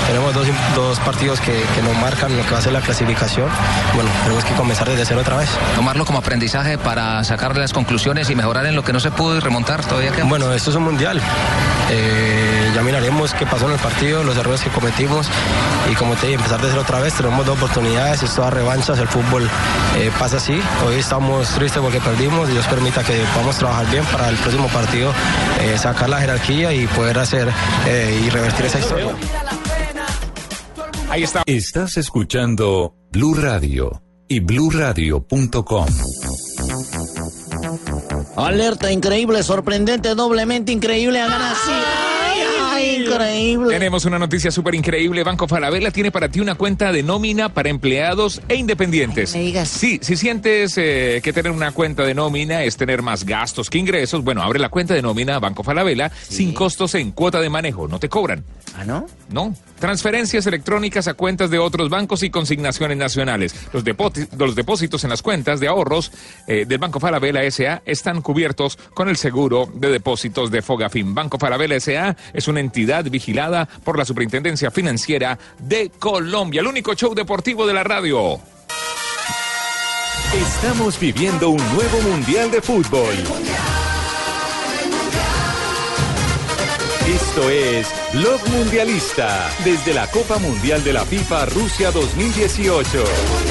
Tenemos 0.07 0.35
dos, 0.35 0.47
dos 0.75 0.99
partidos 1.01 1.41
que, 1.41 1.53
que 1.75 1.83
nos 1.83 1.97
marcan 1.97 2.37
lo 2.37 2.45
que 2.45 2.53
va 2.53 2.59
a 2.59 2.63
ser 2.63 2.73
la 2.73 2.81
clasificación. 2.81 3.49
Bueno, 3.95 4.11
tenemos 4.25 4.45
que 4.45 4.55
comenzar 4.55 4.89
desde 4.89 5.05
cero 5.05 5.21
otra 5.21 5.37
vez. 5.37 5.51
Tomarlo 5.75 6.05
como 6.05 6.19
aprendizaje 6.19 6.79
para 6.79 7.23
sacarle 7.25 7.61
las 7.61 7.73
conclusiones 7.73 8.31
y 8.31 8.35
mejorar 8.35 8.67
en 8.67 8.77
lo 8.77 8.83
que 8.83 8.93
no 8.93 9.01
se 9.01 9.11
pudo 9.11 9.37
y 9.37 9.41
remontar 9.41 9.85
todavía 9.85 10.13
queda. 10.13 10.25
Bueno, 10.25 10.53
esto 10.53 10.71
es 10.71 10.77
un 10.77 10.85
mundial. 10.85 11.21
Eh, 11.91 12.58
ya 12.75 12.83
miraremos 12.83 13.35
qué 13.35 13.47
pasó 13.47 13.67
en 13.67 13.73
el 13.73 13.79
partido, 13.79 14.25
los 14.25 14.37
errores 14.37 14.61
que 14.61 14.71
cometimos 14.71 15.29
y 15.91 15.95
como 15.95 16.15
te 16.15 16.27
dije, 16.27 16.35
empezar 16.35 16.61
de 16.61 16.69
cero 16.69 16.83
otra 16.83 17.01
vez. 17.01 17.15
Tenemos 17.15 17.47
dos 17.47 17.57
oportunidades, 17.57 18.23
esto 18.23 18.43
da 18.43 18.51
revanchas, 18.51 18.99
el 18.99 19.09
fútbol 19.09 19.49
eh, 19.97 20.11
pasa 20.19 20.37
así. 20.37 20.61
Hoy 20.87 20.97
estamos 20.97 21.49
tristes 21.51 21.83
porque 21.83 22.01
perdimos. 22.01 22.49
Dios 22.49 22.67
permita 22.67 23.03
que 23.05 23.23
podamos 23.35 23.57
trabajar 23.57 23.91
bien 23.91 24.05
para 24.07 24.29
el 24.29 24.37
próximo 24.37 24.69
partido, 24.69 25.13
eh, 25.61 25.79
sacar 25.79 26.09
la 26.09 26.21
jerarquía 26.21 26.73
y 26.73 26.87
poder 26.89 27.19
hacer 27.19 27.49
eh, 27.87 28.23
y 28.25 28.31
revertir 28.31 28.67
esa 28.67 28.79
historia. 28.79 29.15
Ahí 31.11 31.23
está. 31.23 31.43
Estás 31.47 31.97
escuchando 31.97 32.95
Blue 33.11 33.35
Radio 33.35 34.03
y 34.29 34.41
bluradio.com. 34.41 35.87
Alerta 38.37 38.93
increíble, 38.93 39.43
sorprendente, 39.43 40.15
doblemente 40.15 40.71
increíble. 40.71 41.21
Hagan 41.21 41.43
así. 41.43 42.08
Ay, 42.79 42.89
ay, 42.89 43.03
increíble. 43.03 43.69
Tenemos 43.75 44.05
una 44.05 44.19
noticia 44.19 44.51
súper 44.51 44.75
increíble. 44.75 45.25
Banco 45.25 45.49
Falabella 45.49 45.91
tiene 45.91 46.11
para 46.11 46.29
ti 46.29 46.41
una 46.41 46.55
cuenta 46.55 46.93
de 46.93 47.03
nómina 47.03 47.53
para 47.53 47.69
empleados 47.69 48.41
e 48.49 48.57
independientes. 48.57 49.31
Sí, 49.65 49.99
si 50.03 50.17
sientes 50.17 50.77
eh, 50.79 51.21
que 51.23 51.33
tener 51.33 51.53
una 51.53 51.73
cuenta 51.73 52.05
de 52.05 52.15
nómina 52.15 52.65
es 52.65 52.77
tener 52.77 53.03
más 53.03 53.25
gastos 53.25 53.71
que 53.71 53.79
ingresos, 53.79 54.23
bueno, 54.23 54.43
abre 54.43 54.59
la 54.59 54.69
cuenta 54.69 54.95
de 54.95 55.03
nómina 55.03 55.39
Banco 55.39 55.63
Falabella 55.63 56.11
sin 56.29 56.53
costos 56.55 56.95
en 56.95 57.13
cuota 57.13 57.41
de 57.41 57.51
manejo. 57.51 57.89
No 57.89 57.99
te 57.99 58.09
cobran. 58.09 58.45
¿Ah, 58.77 58.85
no? 58.85 59.07
No. 59.31 59.55
Transferencias 59.79 60.47
electrónicas 60.47 61.07
a 61.07 61.15
cuentas 61.15 61.51
de 61.51 61.59
otros 61.59 61.89
bancos 61.89 62.23
y 62.23 62.31
consignaciones 62.31 62.97
nacionales. 62.97 63.55
Los, 63.73 63.85
depósitos, 63.85 64.39
los 64.39 64.55
depósitos 64.57 65.05
en 65.05 65.11
las 65.11 65.23
cuentas 65.23 65.61
de 65.61 65.69
ahorros 65.69 66.11
eh, 66.47 66.65
del 66.67 66.79
Banco 66.79 66.99
Falabella 66.99 67.43
S.A. 67.45 67.83
están 67.85 68.23
cubiertos 68.23 68.77
con 68.95 69.09
el 69.09 69.17
seguro 69.17 69.71
de 69.73 69.91
depósitos 69.91 70.51
de 70.51 70.63
Fogafin. 70.63 71.15
Banco 71.15 71.39
Falabella 71.39 71.77
S.A. 71.77 72.17
es 72.33 72.49
una 72.49 72.61
entidad 72.61 72.78
vigilada 72.87 73.69
por 73.85 73.99
la 73.99 74.05
Superintendencia 74.05 74.71
Financiera 74.71 75.39
de 75.59 75.91
Colombia. 75.99 76.61
El 76.61 76.67
único 76.67 76.95
show 76.95 77.15
deportivo 77.15 77.67
de 77.67 77.75
la 77.75 77.83
radio. 77.83 78.41
Estamos 80.35 81.01
viviendo 81.01 81.51
un 81.51 81.63
nuevo 81.75 82.01
Mundial 82.03 82.51
de 82.51 82.61
Fútbol. 82.61 83.15
Esto 87.09 87.51
es 87.51 87.89
Blog 88.13 88.49
Mundialista 88.51 89.51
desde 89.65 89.95
la 89.95 90.07
Copa 90.09 90.39
Mundial 90.39 90.85
de 90.85 90.93
la 90.93 91.05
FIFA 91.05 91.47
Rusia 91.47 91.91
2018. 91.91 93.48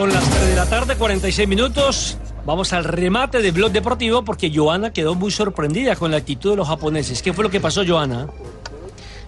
Son 0.00 0.10
las 0.10 0.30
3 0.30 0.46
de 0.48 0.56
la 0.56 0.64
tarde, 0.64 0.96
46 0.96 1.46
minutos. 1.46 2.16
Vamos 2.46 2.72
al 2.72 2.84
remate 2.84 3.42
de 3.42 3.50
Blog 3.50 3.70
Deportivo 3.70 4.24
porque 4.24 4.50
Joana 4.50 4.94
quedó 4.94 5.14
muy 5.14 5.30
sorprendida 5.30 5.94
con 5.94 6.10
la 6.10 6.16
actitud 6.16 6.52
de 6.52 6.56
los 6.56 6.68
japoneses. 6.68 7.20
¿Qué 7.20 7.34
fue 7.34 7.44
lo 7.44 7.50
que 7.50 7.60
pasó, 7.60 7.82
Joana? 7.86 8.26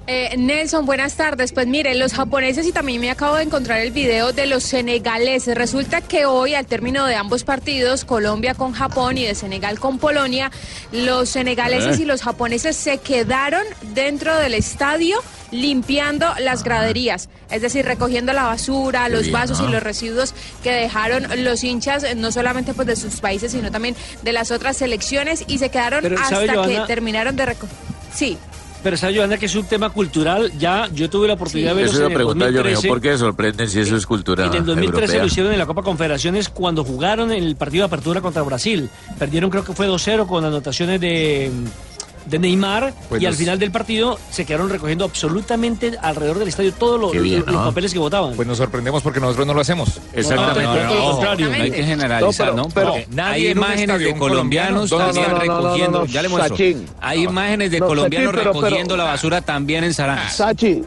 Eh, 0.07 0.35
Nelson, 0.39 0.87
buenas 0.87 1.15
tardes. 1.15 1.53
Pues 1.53 1.67
mire, 1.67 1.95
los 1.95 2.15
japoneses 2.15 2.67
y 2.67 2.73
también 2.73 3.03
me 3.03 3.11
acabo 3.11 3.37
de 3.37 3.43
encontrar 3.43 3.81
el 3.81 3.91
video 3.93 4.33
de 4.33 4.47
los 4.47 4.63
senegaleses. 4.63 5.55
Resulta 5.59 6.01
que 6.01 6.25
hoy, 6.25 6.55
al 6.55 6.65
término 6.65 7.05
de 7.05 7.17
ambos 7.17 7.45
partidos, 7.45 8.07
Colombia 8.07 8.55
con 8.55 8.73
Japón 8.73 9.19
y 9.19 9.27
de 9.27 9.35
Senegal 9.35 9.79
con 9.79 9.99
Polonia, 9.99 10.51
los 10.91 11.29
senegaleses 11.29 11.99
Eh. 11.99 12.03
y 12.05 12.07
los 12.07 12.23
japoneses 12.23 12.77
se 12.77 12.97
quedaron 12.97 13.63
dentro 13.95 14.35
del 14.39 14.55
estadio 14.55 15.19
limpiando 15.53 16.27
las 16.41 16.65
graderías, 16.65 17.29
es 17.51 17.63
decir, 17.63 17.85
recogiendo 17.85 18.33
la 18.33 18.45
basura, 18.45 19.05
Qué 19.05 19.13
los 19.13 19.23
bien, 19.23 19.33
vasos 19.35 19.61
y 19.61 19.71
los 19.71 19.83
residuos 19.83 20.35
que 20.63 20.73
dejaron 20.73 21.27
los 21.45 21.63
hinchas, 21.63 22.05
no 22.17 22.33
solamente 22.33 22.75
pues 22.75 22.89
de 22.89 22.97
sus 22.97 23.21
países, 23.21 23.53
sino 23.53 23.71
también 23.71 23.95
de 24.23 24.33
las 24.33 24.51
otras 24.51 24.77
selecciones 24.77 25.45
y 25.47 25.59
se 25.59 25.69
quedaron 25.71 26.01
Pero, 26.03 26.17
hasta 26.19 26.37
¿sabe, 26.37 26.49
que 26.49 26.55
Johanna? 26.55 26.87
terminaron 26.87 27.37
de 27.37 27.47
recoger. 27.47 27.77
Sí. 28.13 28.37
Pero 28.83 28.97
sabe, 28.97 29.15
Joana, 29.17 29.37
que 29.39 29.47
es 29.47 29.55
un 29.55 29.65
tema 29.65 29.91
cultural. 29.91 30.51
Ya 30.59 30.89
yo 30.93 31.09
tuve 31.09 31.29
la 31.29 31.35
oportunidad 31.35 31.77
de 31.77 31.85
Eso 31.85 31.93
verlos 31.93 31.99
iba 31.99 32.03
a 32.03 32.07
en 32.07 32.13
el 32.13 32.17
preguntar 32.17 32.49
yo, 32.49 32.65
me 32.65 32.71
dijo, 32.71 32.83
2013. 32.83 32.89
¿por 32.89 33.01
qué 33.01 33.17
sorprenden 33.17 33.69
si 33.69 33.79
eso 33.79 33.97
es 33.97 34.07
cultura 34.07 34.47
En 34.47 34.55
el 34.55 34.65
2013 34.65 34.97
europea? 35.03 35.21
lo 35.21 35.27
hicieron 35.27 35.53
en 35.53 35.59
la 35.61 35.67
Copa 35.67 35.83
Confederaciones 35.83 36.49
cuando 36.49 36.83
jugaron 36.83 37.31
en 37.31 37.45
el 37.45 37.55
partido 37.55 37.83
de 37.83 37.87
apertura 37.87 38.21
contra 38.21 38.43
Brasil. 38.43 38.91
Perdieron 39.21 39.51
creo 39.51 39.65
que 39.65 39.73
fue 39.73 39.87
2-0 39.87 40.27
con 40.27 40.45
anotaciones 40.45 41.01
de 41.01 41.53
de 42.27 42.39
Neymar 42.39 42.93
Pues 43.09 43.21
y 43.23 43.27
al 43.27 43.35
final 43.35 43.59
del 43.59 43.71
partido 43.71 44.19
se 44.31 44.45
quedaron 44.45 44.69
recogiendo 44.71 45.05
absolutamente 45.05 45.93
alrededor 46.01 46.39
del 46.39 46.49
estadio 46.49 46.73
todos 46.73 47.01
los, 47.01 47.13
Qué 47.13 47.21
bien, 47.21 47.41
los- 47.41 47.47
los 47.49 47.57
¿no? 47.57 47.65
papeles 47.65 47.93
que 47.93 47.99
votaban. 47.99 48.35
Pues 48.35 48.47
nos 48.49 48.59
sorprendemos 48.59 49.03
porque 49.03 49.21
nosotros 49.21 49.47
no 49.47 49.55
lo 49.55 49.61
hacemos. 49.61 50.01
Exactamente. 50.13 50.63
No, 50.63 50.75
no, 50.75 50.81
todo 50.89 50.95
lo 50.95 51.03
ojo, 51.05 51.13
contrario. 51.17 51.49
no 51.49 51.55
hay 51.55 51.71
que 51.71 51.85
generalizar, 51.85 52.55
¿no? 52.55 52.69
pero- 52.75 52.95
nadie 53.11 53.47
hay 53.49 53.53
imágenes 53.53 53.99
de 54.01 54.17
colombianos 54.17 54.91
colombiano, 54.91 55.13
también 55.13 55.27
no, 55.27 55.33
no, 55.33 55.35
no, 55.35 55.45
no, 55.45 55.61
recogiendo, 55.63 55.99
no, 55.99 56.05
no, 56.05 56.11
ya 56.11 56.23
le 56.23 56.29
muestro. 56.29 56.57
Sachin. 56.57 56.87
Hay 57.01 57.23
imágenes 57.25 57.71
de 57.71 57.81
No, 57.81 57.87
colombianos 57.87 58.27
Sachin, 58.31 58.41
pero- 58.45 58.53
pero- 58.53 58.67
recogiendo 58.67 58.97
la 58.97 59.05
basura 59.05 59.41
también 59.41 59.85
en 59.85 59.95
Saransk. 59.95 60.37
Sachi, 60.37 60.83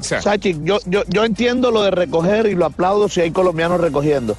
Sachi, 0.00 0.56
yo, 0.62 0.78
yo, 0.86 1.02
yo 1.08 1.24
entiendo 1.24 1.70
lo 1.70 1.82
de 1.82 1.90
recoger 1.90 2.46
y 2.46 2.54
lo 2.54 2.66
aplaudo 2.66 3.08
si 3.08 3.20
hay 3.20 3.30
colombianos 3.30 3.80
recogiendo. 3.80 4.36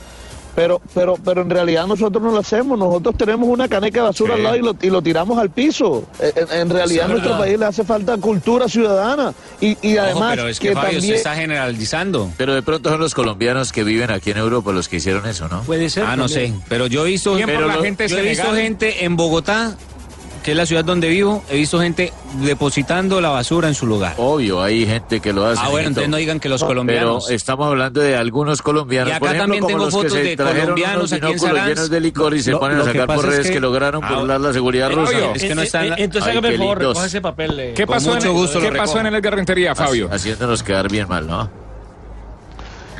Pero, 0.55 0.81
pero, 0.93 1.15
pero 1.23 1.41
en 1.43 1.49
realidad 1.49 1.87
nosotros 1.87 2.21
no 2.21 2.31
lo 2.31 2.39
hacemos. 2.39 2.77
Nosotros 2.77 3.15
tenemos 3.17 3.47
una 3.47 3.67
caneca 3.67 3.99
de 4.01 4.07
basura 4.07 4.33
Sí. 4.35 4.37
al 4.39 4.43
lado 4.43 4.55
y 4.57 4.61
lo, 4.61 4.75
y 4.81 4.89
lo 4.89 5.01
tiramos 5.01 5.37
al 5.37 5.49
piso. 5.49 6.03
Eh, 6.19 6.33
En, 6.35 6.61
en 6.61 6.69
realidad 6.69 7.03
a 7.03 7.05
es 7.05 7.11
nuestro 7.11 7.37
país 7.37 7.57
le 7.59 7.65
hace 7.65 7.83
falta 7.83 8.17
cultura 8.17 8.67
ciudadana. 8.67 9.33
Y, 9.61 9.77
y 9.81 9.93
Ojo, 9.97 10.01
además 10.05 10.35
pero 10.35 10.47
es 10.49 10.59
que, 10.59 10.69
que 10.69 10.73
Fabio 10.75 10.89
se 10.91 10.95
también... 10.97 11.15
está 11.15 11.35
generalizando. 11.35 12.31
Pero 12.37 12.53
de 12.55 12.61
pronto 12.61 12.89
son 12.89 12.99
los 12.99 13.13
colombianos 13.13 13.71
que 13.71 13.83
viven 13.83 14.11
aquí 14.11 14.31
en 14.31 14.37
Europa 14.37 14.71
los 14.71 14.87
que 14.89 14.97
hicieron 14.97 15.25
eso, 15.27 15.47
¿no? 15.47 15.61
Puede 15.61 15.89
ser. 15.89 16.03
Ah, 16.05 16.15
no 16.15 16.27
sé, 16.27 16.53
pero 16.67 16.87
yo 16.87 17.05
he 17.05 17.09
visto, 17.09 17.35
pero 17.45 17.67
la 17.67 17.75
lo- 17.77 17.83
gente 17.83 18.07
yo 18.07 18.17
he 18.17 18.21
visto 18.23 18.51
gente 18.53 19.05
en 19.05 19.15
Bogotá, 19.15 19.75
que 20.43 20.51
es 20.51 20.57
la 20.57 20.65
ciudad 20.65 20.83
donde 20.85 21.09
vivo, 21.09 21.43
he 21.49 21.57
visto 21.57 21.79
gente 21.79 22.11
depositando 22.41 23.21
la 23.21 23.29
basura 23.29 23.67
en 23.67 23.75
su 23.75 23.85
lugar. 23.85 24.13
Obvio, 24.17 24.61
hay 24.61 24.85
gente 24.85 25.19
que 25.19 25.33
lo 25.33 25.45
hace. 25.45 25.61
Ah, 25.63 25.69
bueno, 25.69 25.87
entonces 25.89 26.09
no 26.09 26.17
digan 26.17 26.39
que 26.39 26.49
los 26.49 26.63
colombianos. 26.63 27.25
Pero 27.27 27.35
estamos 27.35 27.67
hablando 27.67 28.01
de 28.01 28.15
algunos 28.15 28.61
colombianos. 28.61 29.09
Y 29.09 29.11
acá 29.11 29.19
por 29.19 29.27
ejemplo, 29.29 29.43
también 29.43 29.67
tengo 29.67 29.91
fotos 29.91 30.13
de 30.13 30.35
colombianos 30.37 31.13
aquí 31.13 31.31
en 31.31 31.39
Saransk. 31.39 31.67
llenos 31.67 31.89
de 31.89 31.99
licor 31.99 32.33
y 32.35 32.41
se 32.43 32.51
Lo- 32.51 32.59
ponen 32.59 32.77
lo 32.77 32.83
a 32.83 32.87
sacar 32.87 33.07
por 33.07 33.17
es 33.17 33.25
redes 33.25 33.47
que, 33.47 33.53
que- 33.53 33.59
lograron 33.59 34.03
Ah, 34.03 34.15
burlar 34.15 34.41
la 34.41 34.53
seguridad 34.53 34.91
Eh, 34.91 34.95
rusa. 34.95 35.11
Es 35.35 35.41
que 35.43 35.51
eh, 35.51 35.55
no 35.55 35.61
están 35.61 35.85
eh, 35.87 35.95
Entonces 35.97 36.29
hágame 36.31 36.47
el 36.49 36.53
qué 36.53 36.59
favor, 36.59 36.77
recoja 36.79 37.05
ese 37.05 37.21
papel. 37.21 37.59
eh. 37.59 37.73
¿Qué 37.75 37.85
Con 37.85 37.95
pasó, 37.95 38.17
en, 38.17 38.33
gusto 38.33 38.59
¿qué 38.59 38.71
pasó 38.71 38.99
en 38.99 39.05
el 39.07 39.15
Edgar 39.15 39.35
Rentería, 39.35 39.75
Fabio? 39.75 40.09
Haciéndonos 40.11 40.63
quedar 40.63 40.89
bien 40.89 41.07
mal, 41.07 41.27
¿no? 41.27 41.68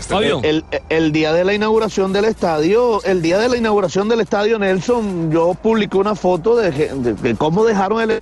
Fabio. 0.07 0.39
El, 0.43 0.63
el 0.89 1.11
día 1.11 1.33
de 1.33 1.43
la 1.45 1.53
inauguración 1.53 2.11
del 2.13 2.25
estadio, 2.25 3.03
el 3.03 3.21
día 3.21 3.37
de 3.37 3.49
la 3.49 3.57
inauguración 3.57 4.07
del 4.09 4.19
estadio 4.21 4.57
Nelson, 4.59 5.31
yo 5.31 5.53
publiqué 5.53 5.97
una 5.97 6.15
foto 6.15 6.55
de, 6.55 6.71
que- 6.71 6.93
de- 6.93 7.13
de 7.13 7.35
cómo 7.35 7.63
dejaron 7.65 8.01
el 8.09 8.19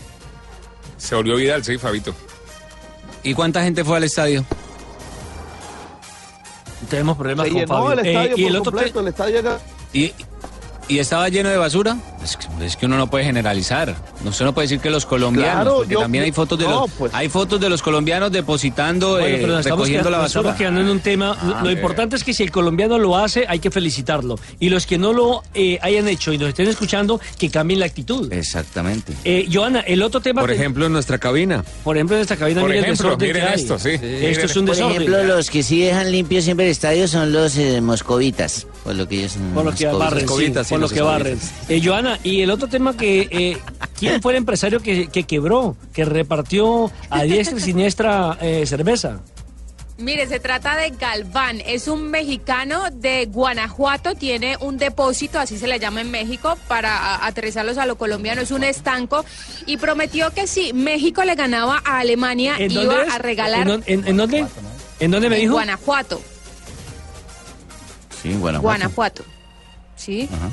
Se 0.97 1.15
volvió 1.15 1.35
Vidal, 1.35 1.63
sí, 1.63 1.77
Fabito. 1.77 2.13
¿Y 3.23 3.33
cuánta 3.33 3.61
gente 3.63 3.83
fue 3.83 3.97
al 3.97 4.03
estadio? 4.03 4.43
Tenemos 6.89 7.17
problemas 7.17 7.47
se 7.47 7.51
con 7.51 7.61
llenó 7.61 7.73
Fabio. 7.75 7.91
el 7.93 7.99
Eh, 8.05 8.09
estadio 8.11 8.37
y 8.37 8.45
el 8.45 8.51
por 8.53 8.59
otro 8.59 8.71
te- 8.71 8.77
completo, 8.77 8.99
el 9.01 9.07
estadio 9.07 9.39
acá. 9.39 9.59
¿Y, 9.93 10.13
y 10.87 10.99
estaba 10.99 11.27
lleno 11.29 11.49
de 11.49 11.57
basura? 11.57 11.97
Es 12.23 12.35
que, 12.37 12.65
es 12.65 12.75
que 12.75 12.85
uno 12.85 12.97
no 12.97 13.07
puede 13.09 13.23
generalizar. 13.25 13.95
No, 14.23 14.31
Usted 14.31 14.45
no 14.45 14.53
puede 14.53 14.65
decir 14.67 14.79
que 14.81 14.89
los 14.89 15.05
colombianos, 15.05 15.53
Claro, 15.53 15.75
porque 15.77 15.93
yo- 15.93 15.99
también 16.01 16.23
hay 16.25 16.31
fotos 16.31 16.57
de 16.59 16.65
no, 16.65 16.81
los 16.81 16.91
pues. 16.91 17.13
hay 17.13 17.29
fotos 17.29 17.59
de 17.59 17.69
los 17.69 17.81
colombianos 17.81 18.31
depositando, 18.31 19.11
Bueno, 19.11 19.25
eh, 19.25 19.33
estamos, 19.35 19.63
recogiendo 19.65 19.87
quedando, 19.89 20.09
la 20.09 20.17
basura. 20.19 20.39
estamos 20.41 20.57
quedando 20.57 20.81
en 20.81 20.89
un 20.89 20.99
tema. 20.99 21.37
Lo- 21.43 21.61
lo 21.61 21.69
eh. 21.69 21.73
importante 21.73 22.15
es 22.15 22.23
que 22.23 22.33
si 22.33 22.43
el 22.43 22.51
colombiano 22.51 22.97
lo 22.97 23.17
hace, 23.17 23.45
hay 23.47 23.59
que 23.59 23.71
felicitarlo. 23.71 24.37
Y 24.59 24.69
los 24.69 24.85
que 24.85 24.97
no 24.97 25.13
lo 25.13 25.43
eh, 25.53 25.79
hayan 25.81 26.07
hecho 26.07 26.33
y 26.33 26.37
nos 26.37 26.49
estén 26.49 26.67
escuchando, 26.67 27.19
que 27.37 27.49
cambien 27.49 27.79
la 27.79 27.85
actitud. 27.85 28.31
Exactamente. 28.33 29.13
Eh, 29.23 29.47
Joana, 29.51 29.81
el 29.81 30.01
otro 30.03 30.19
tema. 30.21 30.41
Por 30.41 30.49
que- 30.49 30.55
ejemplo, 30.55 30.85
en 30.85 30.93
nuestra 30.93 31.17
cabina. 31.17 31.63
por 31.83 31.95
ejemplo, 31.97 32.15
en 32.15 32.21
esta 32.23 32.35
cabina, 32.35 32.61
Por 32.61 32.71
ejemplo, 32.71 32.91
desorden 32.91 33.27
miren 33.27 33.43
que 33.43 33.47
hay. 33.49 33.55
esto, 33.61 33.79
sí. 33.79 33.89
Esto 33.91 34.45
es 34.45 34.55
un 34.57 34.65
Por 34.65 34.75
desorden. 34.75 35.01
ejemplo, 35.03 35.23
los 35.23 35.49
que 35.49 35.63
sí 35.63 35.79
dejan 35.81 36.11
limpio 36.11 36.41
siempre 36.41 36.65
el 36.65 36.71
estadio 36.71 37.07
son 37.07 37.31
los 37.31 37.55
eh, 37.57 37.79
moscovitas, 37.81 38.67
por 38.83 38.95
lo 38.95 39.07
que 39.07 39.19
ellos 39.19 39.33
son 39.33 39.41
Por 39.53 39.65
lo 39.65 39.71
que 39.73 39.85
moscovitas. 39.85 39.99
barren, 39.99 40.27
sí, 40.65 40.76
lo 40.77 40.83
los 40.83 40.93
que 40.93 41.01
barren. 41.01 41.39
Eh, 41.69 41.81
Joana, 41.83 42.19
y 42.23 42.41
el 42.41 42.51
otro 42.51 42.67
tema 42.67 42.95
que, 42.95 43.27
eh, 43.31 43.57
¿quién 43.97 44.21
fue 44.21 44.33
el 44.33 44.37
empresario 44.37 44.79
que, 44.79 45.07
que 45.07 45.23
quebró, 45.23 45.75
que 45.93 46.05
repartió 46.05 46.91
a 47.09 47.23
diestra 47.23 47.57
y 47.57 47.61
siniestra 47.61 48.37
eh, 48.41 48.65
cerveza? 48.65 49.19
Mire, 49.99 50.27
se 50.27 50.39
trata 50.39 50.75
de 50.77 50.91
Galván, 50.91 51.59
es 51.65 51.87
un 51.87 52.11
mexicano 52.11 52.83
de 52.93 53.25
Guanajuato, 53.25 54.13
tiene 54.13 54.55
un 54.59 54.77
depósito, 54.77 55.39
así 55.39 55.57
se 55.57 55.65
le 55.65 55.79
llama 55.79 56.01
en 56.01 56.11
México, 56.11 56.55
para 56.67 57.25
aterrizarlos 57.25 57.79
a 57.79 57.87
lo 57.87 57.97
colombiano, 57.97 58.41
es 58.43 58.51
un 58.51 58.63
estanco, 58.63 59.25
y 59.65 59.77
prometió 59.77 60.29
que 60.35 60.45
si 60.45 60.71
México 60.71 61.23
le 61.23 61.33
ganaba 61.33 61.81
a 61.83 61.97
Alemania, 61.97 62.53
¿En 62.59 62.71
iba 62.73 63.01
a 63.11 63.17
regalar 63.17 63.61
¿En, 63.61 63.67
dónde- 63.67 63.91
en- 63.91 64.07
en 64.07 64.17
dónde? 64.17 64.45
¿En 64.99 65.09
dónde 65.11 65.29
me 65.29 65.35
en 65.37 65.41
dijo? 65.41 65.53
Guanajuato, 65.53 66.21
Sí, 68.21 68.33
Guanajuato. 68.33 68.61
Guanajuato, 68.61 69.23
¿sí? 69.95 70.29
Ajá. 70.31 70.49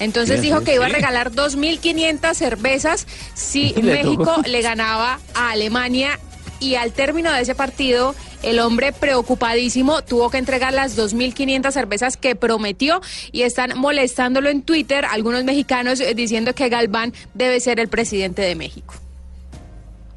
Entonces 0.00 0.36
Sí, 0.40 0.46
dijo 0.46 0.58
sí, 0.60 0.64
que 0.64 0.74
iba 0.74 0.84
a 0.86 0.88
sí. 0.88 0.94
regalar 0.94 1.32
2.500 1.32 2.34
cervezas 2.34 3.06
si 3.34 3.72
Le 3.76 3.82
México 3.82 4.24
tocó. 4.24 4.42
le 4.46 4.62
ganaba 4.62 5.18
a 5.34 5.50
Alemania. 5.50 6.18
Y 6.60 6.74
al 6.74 6.90
término 6.92 7.32
de 7.32 7.42
ese 7.42 7.54
partido, 7.54 8.16
el 8.42 8.58
hombre 8.58 8.92
preocupadísimo 8.92 10.02
tuvo 10.02 10.28
que 10.28 10.38
entregar 10.38 10.72
las 10.72 10.98
2.500 10.98 11.70
cervezas 11.70 12.16
que 12.16 12.34
prometió 12.34 13.00
y 13.30 13.42
están 13.42 13.78
molestándolo 13.78 14.48
en 14.48 14.62
Twitter 14.62 15.04
algunos 15.04 15.44
mexicanos 15.44 16.00
eh, 16.00 16.14
diciendo 16.14 16.54
que 16.56 16.68
Galván 16.68 17.12
debe 17.34 17.60
ser 17.60 17.78
el 17.78 17.86
presidente 17.86 18.42
de 18.42 18.56
México. 18.56 18.94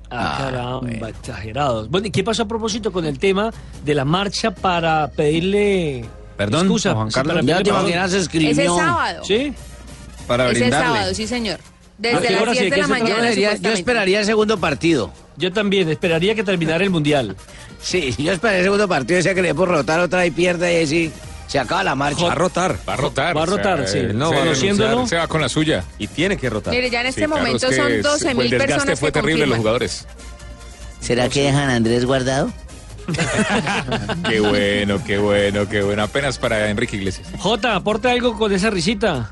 Ah, 0.09 0.35
caramba, 0.39 1.09
exagerados. 1.09 1.89
Bueno, 1.89 2.07
¿y 2.07 2.11
qué 2.11 2.23
pasó 2.23 2.43
a 2.43 2.47
propósito 2.47 2.91
con 2.91 3.05
el 3.05 3.17
tema 3.17 3.53
de 3.85 3.93
la 3.95 4.03
marcha 4.03 4.51
para 4.51 5.07
pedirle 5.09 6.03
Perdón, 6.35 6.61
excusa? 6.61 6.93
Juan 6.95 7.11
Sí, 7.11 7.15
Carlos. 7.15 7.35
para 7.35 7.45
Ya 7.45 7.53
pedirle 7.55 7.63
te 7.63 7.69
perdón. 7.69 7.81
imaginas, 7.87 8.11
se 8.11 8.17
escribió. 8.17 8.51
Ese 8.51 8.65
sábado. 8.65 9.23
¿Sí? 9.23 9.53
Para 10.27 10.49
Ese 10.49 10.59
brindarle. 10.59 10.87
sábado, 10.87 11.13
sí, 11.13 11.27
señor. 11.27 11.59
¿A 11.59 11.63
Desde 11.97 12.29
las 12.31 12.41
hora 12.41 12.53
sí? 12.53 12.59
10 12.61 12.69
de 12.71 12.75
¿Qué 12.75 12.81
la 12.81 12.87
mañana. 12.87 13.31
yo 13.33 13.69
esperaría 13.71 14.19
el 14.21 14.25
segundo 14.25 14.59
partido. 14.59 15.13
Yo 15.37 15.51
también, 15.53 15.87
esperaría 15.89 16.33
que 16.35 16.43
terminara 16.43 16.83
el 16.83 16.89
Mundial. 16.89 17.35
Sí, 17.81 18.13
yo 18.17 18.31
esperaría 18.31 18.59
el 18.59 18.65
segundo 18.65 18.87
partido, 18.87 19.17
decía 19.17 19.33
que 19.35 19.41
le 19.41 19.53
por 19.55 19.69
rotar 19.69 19.99
otra 19.99 20.25
y 20.25 20.31
pierda 20.31 20.71
y 20.71 20.83
así 20.83 21.11
se 21.47 21.59
acaba 21.59 21.83
la 21.83 21.95
marcha. 21.95 22.25
Va 22.25 22.31
a 22.31 22.35
rotar. 22.35 22.77
Va 22.87 22.93
a 22.93 22.97
rotar. 22.97 23.37
Va 23.37 23.43
a 23.43 23.45
rotar, 23.45 23.87
sí. 23.87 23.99
él 23.99 24.17
No, 24.17 24.29
se, 24.29 24.35
va 24.35 24.43
él 24.43 25.07
se 25.07 25.15
va 25.17 25.27
con 25.27 25.41
la 25.41 25.49
suya. 25.49 25.83
Y 25.99 26.07
tiene 26.07 26.37
que 26.37 26.49
rotar. 26.49 26.73
Mire, 26.73 26.89
ya 26.89 27.01
en 27.01 27.07
este 27.07 27.21
Sí, 27.21 27.27
claro, 27.27 27.41
momento 27.43 27.67
es 27.67 27.75
que 27.75 27.81
son 27.81 27.91
es- 27.91 28.03
12 28.03 28.31
el 28.31 28.37
mil 28.37 28.49
desgaste 28.49 28.73
personas 28.73 28.99
fue 28.99 29.09
que 29.09 29.13
terrible 29.13 29.43
en 29.43 29.49
los 29.49 29.57
confirman. 29.57 29.59
jugadores. 29.59 30.07
¿Será 31.01 31.29
que 31.29 31.41
dejan 31.43 31.69
a 31.69 31.75
Andrés 31.75 32.05
guardado? 32.05 32.51
Qué 34.29 34.39
bueno, 34.39 35.03
qué 35.03 35.17
bueno, 35.17 35.67
qué 35.67 35.81
bueno. 35.81 36.03
Apenas 36.03 36.37
para 36.37 36.69
Enrique 36.69 36.95
Iglesias. 36.97 37.27
Jota, 37.39 37.75
aporte 37.75 38.09
algo 38.09 38.37
con 38.37 38.51
esa 38.53 38.69
risita. 38.69 39.31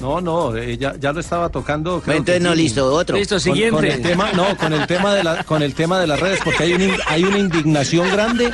No, 0.00 0.20
no, 0.20 0.56
eh, 0.56 0.76
ya, 0.78 0.94
ya 0.98 1.12
lo 1.12 1.20
estaba 1.20 1.48
tocando. 1.48 2.00
creo 2.00 2.16
entonces 2.16 2.40
que 2.42 2.48
no, 2.48 2.54
sí. 2.54 2.62
listo, 2.62 2.92
otro. 2.92 3.16
Listo, 3.16 3.34
Con- 3.36 3.40
siguiente. 3.40 3.70
Con, 3.76 3.84
el 3.84 4.02
tema, 4.02 4.32
no, 4.32 4.56
con 4.56 4.72
el 4.72 4.86
tema 4.86 5.14
de 5.14 5.22
la, 5.22 5.44
con 5.44 5.62
el 5.62 5.74
tema 5.74 6.00
de 6.00 6.06
las 6.06 6.18
redes, 6.18 6.40
porque 6.42 6.64
hay 6.64 6.72
una, 6.72 6.96
hay 7.06 7.24
una 7.24 7.38
indignación 7.38 8.10
grande 8.10 8.50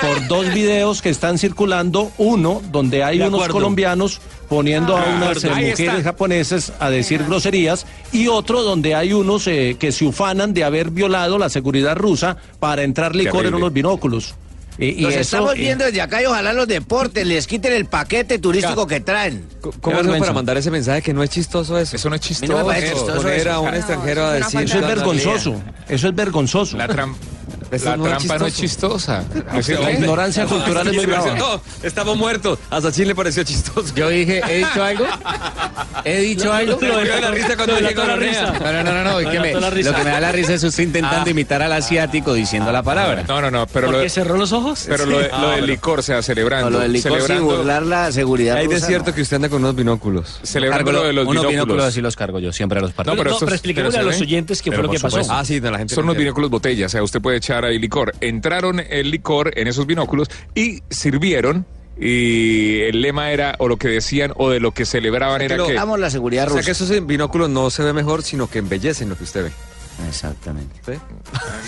por 0.00 0.26
dos 0.28 0.52
videos 0.52 1.00
que 1.00 1.08
están 1.10 1.38
circulando. 1.38 2.10
Uno, 2.18 2.60
donde 2.70 3.02
hay 3.04 3.18
De 3.18 3.24
unos 3.28 3.38
acuerdo. 3.40 3.54
colombianos 3.54 4.20
poniendo 4.48 4.96
a 4.96 5.02
Ah, 5.02 5.14
unas 5.16 5.44
eh, 5.44 5.48
mujeres 5.48 5.80
está. 5.80 6.02
japonesas 6.02 6.72
a 6.80 6.90
decir 6.90 7.24
groserías, 7.24 7.86
y 8.12 8.26
otro 8.26 8.62
donde 8.62 8.94
hay 8.96 9.12
unos 9.12 9.46
eh, 9.46 9.76
que 9.78 9.92
se 9.92 10.04
ufanan 10.04 10.52
de 10.52 10.64
haber 10.64 10.90
violado 10.90 11.38
la 11.38 11.48
seguridad 11.48 11.96
rusa 11.96 12.36
para 12.58 12.82
entrar 12.82 13.14
licor 13.14 13.46
en 13.46 13.54
unos 13.54 13.72
binóculos. 13.72 14.34
Y, 14.78 14.86
y 14.86 15.00
Los 15.02 15.12
eso, 15.12 15.20
estamos 15.20 15.54
viendo 15.54 15.84
desde 15.84 16.00
acá 16.00 16.22
y 16.22 16.26
ojalá 16.26 16.52
los 16.54 16.66
deportes 16.66 17.26
les 17.26 17.46
quiten 17.46 17.72
el 17.72 17.84
paquete 17.86 18.38
turístico 18.38 18.86
que 18.86 19.00
traen. 19.00 19.44
¿Cómo 19.60 19.96
vergüenza. 19.96 20.20
para 20.20 20.32
mandar 20.32 20.56
ese 20.56 20.70
mensaje 20.70 21.02
que 21.02 21.12
no 21.12 21.22
es 21.22 21.28
chistoso 21.30 21.76
eso? 21.78 21.96
Eso 21.96 22.08
no 22.08 22.14
es 22.14 22.20
chistoso. 22.22 22.52
no 22.52 22.58
me 22.60 22.64
parece 22.64 22.92
chistoso 22.94 23.16
Poner 23.16 23.40
eso. 23.40 23.50
a 23.52 23.60
un 23.60 23.70
No, 23.70 23.76
extranjero 23.76 24.24
a 24.26 24.38
es 24.38 24.44
decir... 24.46 24.60
eso 24.62 24.78
es 24.78 24.86
vergonzoso. 24.86 25.62
Eso 25.88 26.08
es 26.08 26.14
vergonzoso. 26.14 26.76
La, 26.78 26.88
tram- 26.88 27.14
Eso 27.70 27.90
la 27.90 27.96
no 27.96 28.06
es 28.06 28.16
trampa 28.18 28.38
no 28.38 28.46
es 28.46 28.54
chistosa. 28.56 29.24
La 29.80 29.90
ignorancia 29.92 30.46
cultural 30.46 30.88
es 30.88 30.94
muy 30.96 31.06
brava. 31.06 31.34
No, 31.36 31.60
estamos 31.82 32.16
muertos. 32.16 32.58
A 32.70 32.80
Sachin 32.80 33.08
le 33.08 33.14
pareció 33.14 33.42
chistoso. 33.44 33.94
Yo 33.94 34.08
dije, 34.08 34.42
¿he 34.48 34.58
dicho 34.58 34.82
algo? 34.82 35.06
¿He 36.04 36.18
dicho 36.20 36.52
algo? 36.52 36.78
Lo 36.80 36.96
de 36.98 37.20
la 37.20 37.30
risa 37.30 37.56
cuando 37.56 37.80
la 37.80 37.88
llegó 37.88 38.02
risa. 38.16 38.52
No, 38.60 38.72
no, 38.72 38.82
no, 38.82 39.04
no, 39.04 39.16
me- 39.16 39.22
lo 39.22 39.30
que 39.94 40.04
me 40.04 40.10
da 40.10 40.20
la 40.20 40.32
risa 40.32 40.54
es 40.54 40.64
usted 40.64 40.82
intentando 40.84 41.26
Ah. 41.26 41.30
imitar 41.30 41.62
al 41.62 41.72
asiático 41.72 42.32
diciendo 42.34 42.72
la 42.72 42.82
palabra. 42.82 43.24
No, 43.28 43.40
no, 43.40 43.50
no, 43.50 43.66
pero 43.66 43.86
¿Por 43.90 43.96
lo, 44.02 44.08
cerró 44.08 44.36
los 44.36 44.52
ojos? 44.52 44.84
pero 44.88 45.06
lo, 45.06 45.18
de- 45.18 45.24
Sí. 45.26 45.30
lo 45.40 45.50
Ah, 45.50 45.56
del 45.56 45.66
licor, 45.66 45.98
o 46.00 46.02
sea, 46.02 46.22
celebrando. 46.22 46.70
Lo 46.70 46.78
del 46.80 46.92
licor 46.92 47.12
sin 47.12 47.20
celebrando, 47.20 47.56
burlar 47.56 47.82
la 47.82 48.10
seguridad 48.12 48.56
Hay 48.56 48.66
de 48.66 48.80
cierto 48.80 49.14
que 49.14 49.22
usted 49.22 49.36
anda 49.36 49.48
con 49.48 49.62
unos 49.62 49.76
binóculos. 49.76 50.40
celebrando 50.42 50.92
lo 50.92 51.04
de 51.04 51.12
los 51.12 51.24
unos 51.26 51.42
binóculos. 51.42 51.50
binóculos 51.66 51.84
así 51.84 52.00
los 52.00 52.16
cargo 52.16 52.38
yo 52.38 52.52
siempre 52.52 52.78
a 52.78 52.82
los 52.82 52.92
partidos. 52.92 53.16
No, 53.16 53.22
pero 53.22 53.52
expliquémosle 53.52 53.98
a 53.98 54.02
se 54.02 54.06
los 54.06 54.20
oyentes 54.20 54.62
qué 54.62 54.72
fue 54.72 54.82
lo 54.82 54.90
que 54.90 54.98
pasó. 55.00 55.20
Ah, 55.28 55.44
sí, 55.44 55.60
no, 55.60 55.70
la 55.70 55.78
gente 55.78 55.94
Son 55.94 56.04
no 56.04 56.12
unos 56.12 56.18
binóculos 56.18 56.50
botella, 56.50 56.86
o 56.86 56.88
sea, 56.88 57.02
usted 57.02 57.20
puede 57.20 57.36
echar 57.36 57.59
ahí 57.64 57.78
licor. 57.78 58.12
Entraron 58.20 58.80
el 58.80 59.10
licor 59.10 59.52
en 59.58 59.68
esos 59.68 59.86
binóculos 59.86 60.28
y 60.54 60.80
sirvieron. 60.90 61.66
Y 62.02 62.80
el 62.80 63.02
lema 63.02 63.30
era, 63.30 63.56
o 63.58 63.68
lo 63.68 63.76
que 63.76 63.88
decían, 63.88 64.32
o 64.36 64.48
de 64.48 64.58
lo 64.58 64.72
que 64.72 64.86
celebraban 64.86 65.42
era 65.42 65.58
lo- 65.58 65.66
que. 65.66 65.74
Damos 65.74 65.98
la 66.00 66.08
seguridad 66.08 66.44
O 66.46 66.48
sea 66.48 66.56
rusa. 66.56 66.64
que 66.64 66.70
esos 66.72 67.06
binóculos 67.06 67.50
no 67.50 67.68
se 67.68 67.82
ve 67.82 67.92
mejor, 67.92 68.22
sino 68.22 68.48
que 68.48 68.58
embellecen 68.60 69.10
lo 69.10 69.18
que 69.18 69.24
usted 69.24 69.44
ve. 69.44 69.50
Exactamente. 70.08 70.74
¿Sí? 70.86 70.92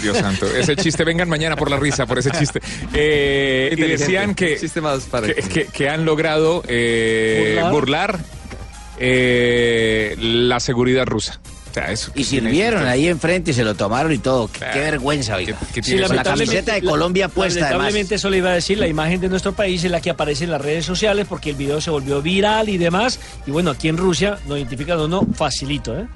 Dios 0.00 0.16
santo, 0.16 0.46
ese 0.46 0.74
chiste, 0.74 1.04
vengan 1.04 1.28
mañana 1.28 1.54
por 1.54 1.70
la 1.70 1.76
risa, 1.76 2.06
por 2.06 2.18
ese 2.18 2.30
chiste. 2.30 2.62
Eh, 2.94 3.74
y 3.76 3.80
decían 3.82 4.34
que, 4.34 4.56
Chiste 4.56 4.80
más 4.80 5.02
para 5.04 5.26
que, 5.26 5.34
que- 5.34 5.66
que 5.66 5.90
han 5.90 6.06
logrado 6.06 6.62
eh, 6.66 7.58
¿Burlar? 7.70 7.72
burlar, 7.72 8.18
eh, 8.98 10.16
la 10.18 10.60
seguridad 10.60 11.04
rusa. 11.04 11.41
Y 12.14 12.24
sirvieron 12.24 12.86
ahí 12.86 13.08
enfrente, 13.08 13.52
se 13.52 13.64
lo 13.64 13.74
tomaron 13.74 14.12
y 14.12 14.18
todo. 14.18 14.48
Qué, 14.48 14.60
qué 14.72 14.80
vergüenza, 14.80 15.36
oiga. 15.36 15.56
Sí, 15.82 15.98
Con 15.98 16.16
la 16.16 16.22
camiseta 16.22 16.74
de 16.74 16.82
Colombia 16.82 17.28
puesta, 17.28 17.60
además. 17.60 17.70
Lamentablemente 17.70 18.14
eso 18.16 18.30
le 18.30 18.38
iba 18.38 18.50
a 18.50 18.54
decir, 18.54 18.78
la 18.78 18.88
imagen 18.88 19.20
de 19.20 19.28
nuestro 19.28 19.52
país 19.52 19.82
es 19.84 19.90
la 19.90 20.00
que 20.00 20.10
aparece 20.10 20.44
en 20.44 20.50
las 20.50 20.60
redes 20.60 20.84
sociales 20.84 21.26
porque 21.28 21.50
el 21.50 21.56
video 21.56 21.80
se 21.80 21.90
volvió 21.90 22.22
viral 22.22 22.68
y 22.68 22.78
demás. 22.78 23.18
Y 23.46 23.50
bueno, 23.50 23.70
aquí 23.70 23.88
en 23.88 23.96
Rusia 23.96 24.38
lo 24.48 24.56
identifican 24.56 24.98
o 24.98 25.08
no, 25.08 25.26
facilito, 25.34 25.98
¿eh? 25.98 26.06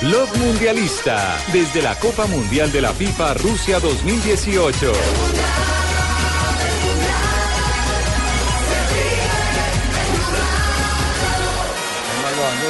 Blog 0.00 0.34
Mundialista 0.38 1.38
desde 1.52 1.82
la 1.82 1.94
Copa 1.98 2.26
Mundial 2.26 2.72
de 2.72 2.80
la 2.80 2.92
FIFA 2.92 3.34
Rusia 3.34 3.80
2018. 3.80 4.92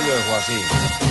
lo 0.07 0.15
dejó 0.15 0.35
así. 0.37 1.10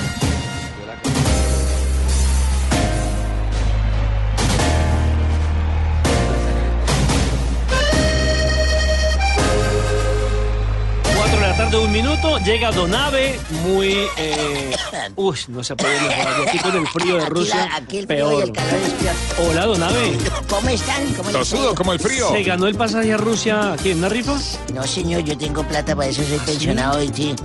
Un 11.90 11.94
minuto, 11.94 12.38
llega 12.46 12.72
Donave, 12.72 13.40
muy... 13.66 13.96
Eh, 14.18 14.76
uy, 15.16 15.36
no 15.48 15.64
se 15.64 15.76
puede 15.76 16.00
mejorar. 16.02 16.42
Aquí 16.48 16.60
con 16.60 16.76
el 16.76 16.88
frío 16.88 17.16
de 17.16 17.22
Aquí 17.24 17.30
Rusia, 17.32 17.56
la- 17.56 17.76
aquí 17.78 17.98
el 17.98 18.06
frío 18.08 18.18
y 18.28 18.30
peor. 18.30 18.44
el 18.44 18.52
calor 18.52 18.74
es 18.86 18.92
peor. 18.94 19.16
Hola, 19.50 19.66
Donave. 19.66 20.18
¿Cómo 20.50 20.70
están? 20.70 21.06
¿Cómo 21.14 21.32
les 21.32 21.40
Tosudo 21.40 21.74
como 21.76 21.94
el 21.94 22.00
frío. 22.00 22.30
¿Se 22.32 22.44
ganó 22.44 22.68
el 22.68 22.76
pasaje 22.76 23.12
a 23.14 23.18
Rusia 23.18 23.74
aquí 23.74 23.90
en 23.92 23.98
una 24.00 24.10
rifa? 24.10 24.38
No, 24.74 24.84
señor, 24.86 25.24
yo 25.24 25.36
tengo 25.38 25.64
plata 25.64 25.96
para 25.96 26.10
eso, 26.10 26.22
soy 26.24 26.38
pensionado 26.40 27.02
y 27.02 27.08
sí. 27.12 27.36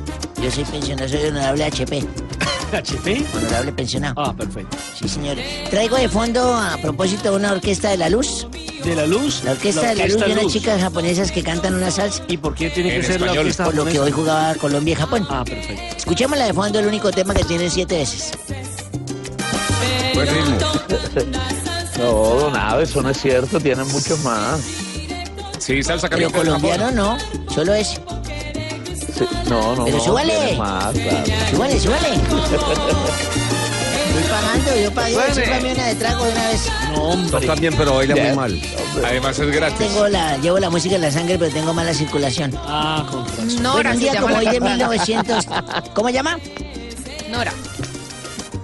Yo 0.42 0.50
soy 0.50 0.64
pensionado, 0.64 1.09
soy 1.09 1.24
honorable 1.24 1.64
HP. 1.64 2.04
¿HP? 2.75 3.25
Honorable 3.35 3.73
pensionado. 3.73 4.15
Ah, 4.17 4.35
perfecto. 4.37 4.77
Sí, 4.99 5.09
señor. 5.09 5.37
Traigo 5.71 5.97
de 5.97 6.09
fondo, 6.09 6.55
a 6.57 6.77
propósito, 6.79 7.35
una 7.35 7.53
orquesta 7.53 7.91
de 7.91 7.97
la 7.97 8.09
luz. 8.09 8.47
¿De 8.85 8.95
la 8.95 9.07
luz? 9.07 9.43
La 9.45 9.53
orquesta 9.53 9.89
de 9.89 9.95
la 9.95 10.07
luz 10.07 10.19
de 10.25 10.33
unas 10.33 10.47
chicas 10.53 10.81
japonesas 10.81 11.33
que 11.33 11.43
cantan 11.43 11.75
una 11.75 11.91
salsa. 11.91 12.23
¿Y 12.29 12.37
por 12.37 12.55
qué 12.55 12.71
tiene 12.71 12.91
que 12.91 12.97
En 12.97 13.03
ser 13.03 13.21
la 13.21 13.27
español. 13.27 13.39
orquesta 13.39 13.65
Por 13.65 13.75
lo 13.75 13.85
que 13.87 14.01
hoy 14.01 14.11
jugaba 14.11 14.55
Colombia 14.57 14.93
y 14.93 14.97
Japón. 14.97 15.27
Ah, 15.31 15.45
perfecto. 15.45 15.97
Escuchémosla 15.97 16.47
de 16.47 16.53
fondo, 16.53 16.79
el 16.79 16.87
único 16.87 17.11
tema 17.11 17.35
que 17.35 17.45
tienen 17.45 17.71
siete 17.71 17.99
veces. 17.99 18.33
Buen 20.15 20.29
ritmo. 20.29 20.59
No, 21.99 22.13
don 22.13 22.83
eso 22.83 23.03
no 23.03 23.11
es 23.11 23.21
cierto, 23.21 23.61
tienen 23.61 23.87
muchos 23.89 24.19
más. 24.21 24.61
Sí, 25.59 25.83
salsa 25.83 26.09
Pero 26.09 26.31
colombiano 26.31 26.91
no, 26.91 27.17
solo 27.49 27.73
ese. 27.73 27.99
Sí, 29.16 29.24
no, 29.48 29.77
no, 29.77 29.85
Pero 29.85 29.98
no, 29.98 30.05
súbale. 30.05 30.57
más, 30.57 30.92
claro. 30.92 31.24
Súbale, 31.50 31.81
súbale. 31.81 32.09
Estoy 34.14 34.22
pagando, 34.31 34.77
yo 34.77 34.92
pagué, 34.92 35.16
sírvame 35.35 35.72
una 35.72 35.87
de 35.87 35.94
trago 35.96 36.24
de 36.24 36.33
una 36.33 36.48
vez. 36.48 36.68
No, 36.92 37.03
hombre. 37.03 37.40
Toca 37.40 37.55
bien, 37.61 37.74
pero 37.77 37.94
baila 37.94 38.16
muy 38.16 38.37
mal. 38.37 38.62
Además 39.05 39.38
es 39.38 39.50
gratis. 39.50 39.79
Tengo 39.79 40.09
la, 40.09 40.37
llevo 40.38 40.59
la 40.59 40.70
música 40.70 40.94
en 40.96 41.03
la 41.03 41.11
sangre, 41.11 41.38
pero 41.38 41.53
tengo 41.53 41.74
mala 41.74 41.92
circulación. 41.94 42.57
Ah, 42.64 43.05
con 43.11 43.27
razón. 43.27 43.62
Nora 43.62 43.72
Bueno, 43.72 43.90
un 43.92 43.98
día 43.98 44.20
como 44.20 44.37
hoy 44.37 44.46
de 44.46 44.59
cantante. 44.59 44.74
1900... 44.74 45.46
¿Cómo 45.94 46.11
llama? 46.11 46.38
Nora. 47.31 47.53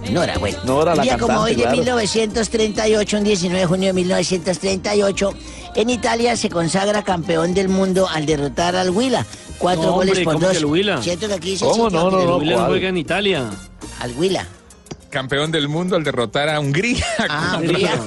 Nora, 0.09 0.37
bueno. 0.37 0.57
Nora, 0.65 0.91
un 0.91 0.97
la 0.97 1.03
día 1.03 1.17
como 1.17 1.39
hoy 1.41 1.55
de 1.55 1.63
claro. 1.63 1.77
1938, 1.77 3.17
un 3.17 3.23
19 3.23 3.59
de 3.59 3.65
junio 3.65 3.87
de 3.87 3.93
1938, 3.93 5.33
en 5.75 5.89
Italia 5.89 6.35
se 6.35 6.49
consagra 6.49 7.03
campeón 7.03 7.53
del 7.53 7.69
mundo 7.69 8.07
al 8.09 8.25
derrotar 8.25 8.75
al 8.75 8.89
Huila. 8.89 9.25
Cuatro 9.61 9.83
No, 9.83 9.91
goles 9.93 10.09
hombre, 10.11 10.23
por 10.25 10.33
¿cómo 10.33 10.45
dos. 10.47 10.51
que 10.53 10.57
el 10.59 10.65
Huila? 10.65 11.01
Siento 11.01 11.27
que 11.27 11.33
aquí 11.35 11.55
se 11.57 11.65
¿Cómo? 11.65 11.89
No, 11.89 12.09
no, 12.11 12.19
El 12.19 12.25
no, 12.27 12.37
William 12.37 12.57
¿cuál? 12.57 12.69
juega 12.71 12.89
en 12.89 12.97
Italia. 12.97 13.49
Al 13.99 14.11
Huila. 14.17 14.45
Campeón 15.09 15.51
del 15.51 15.67
mundo 15.67 15.95
al 15.95 16.03
derrotar 16.03 16.49
a 16.49 16.59
Hungría. 16.59 17.05
Ah, 17.29 17.57
Hungría. 17.61 17.99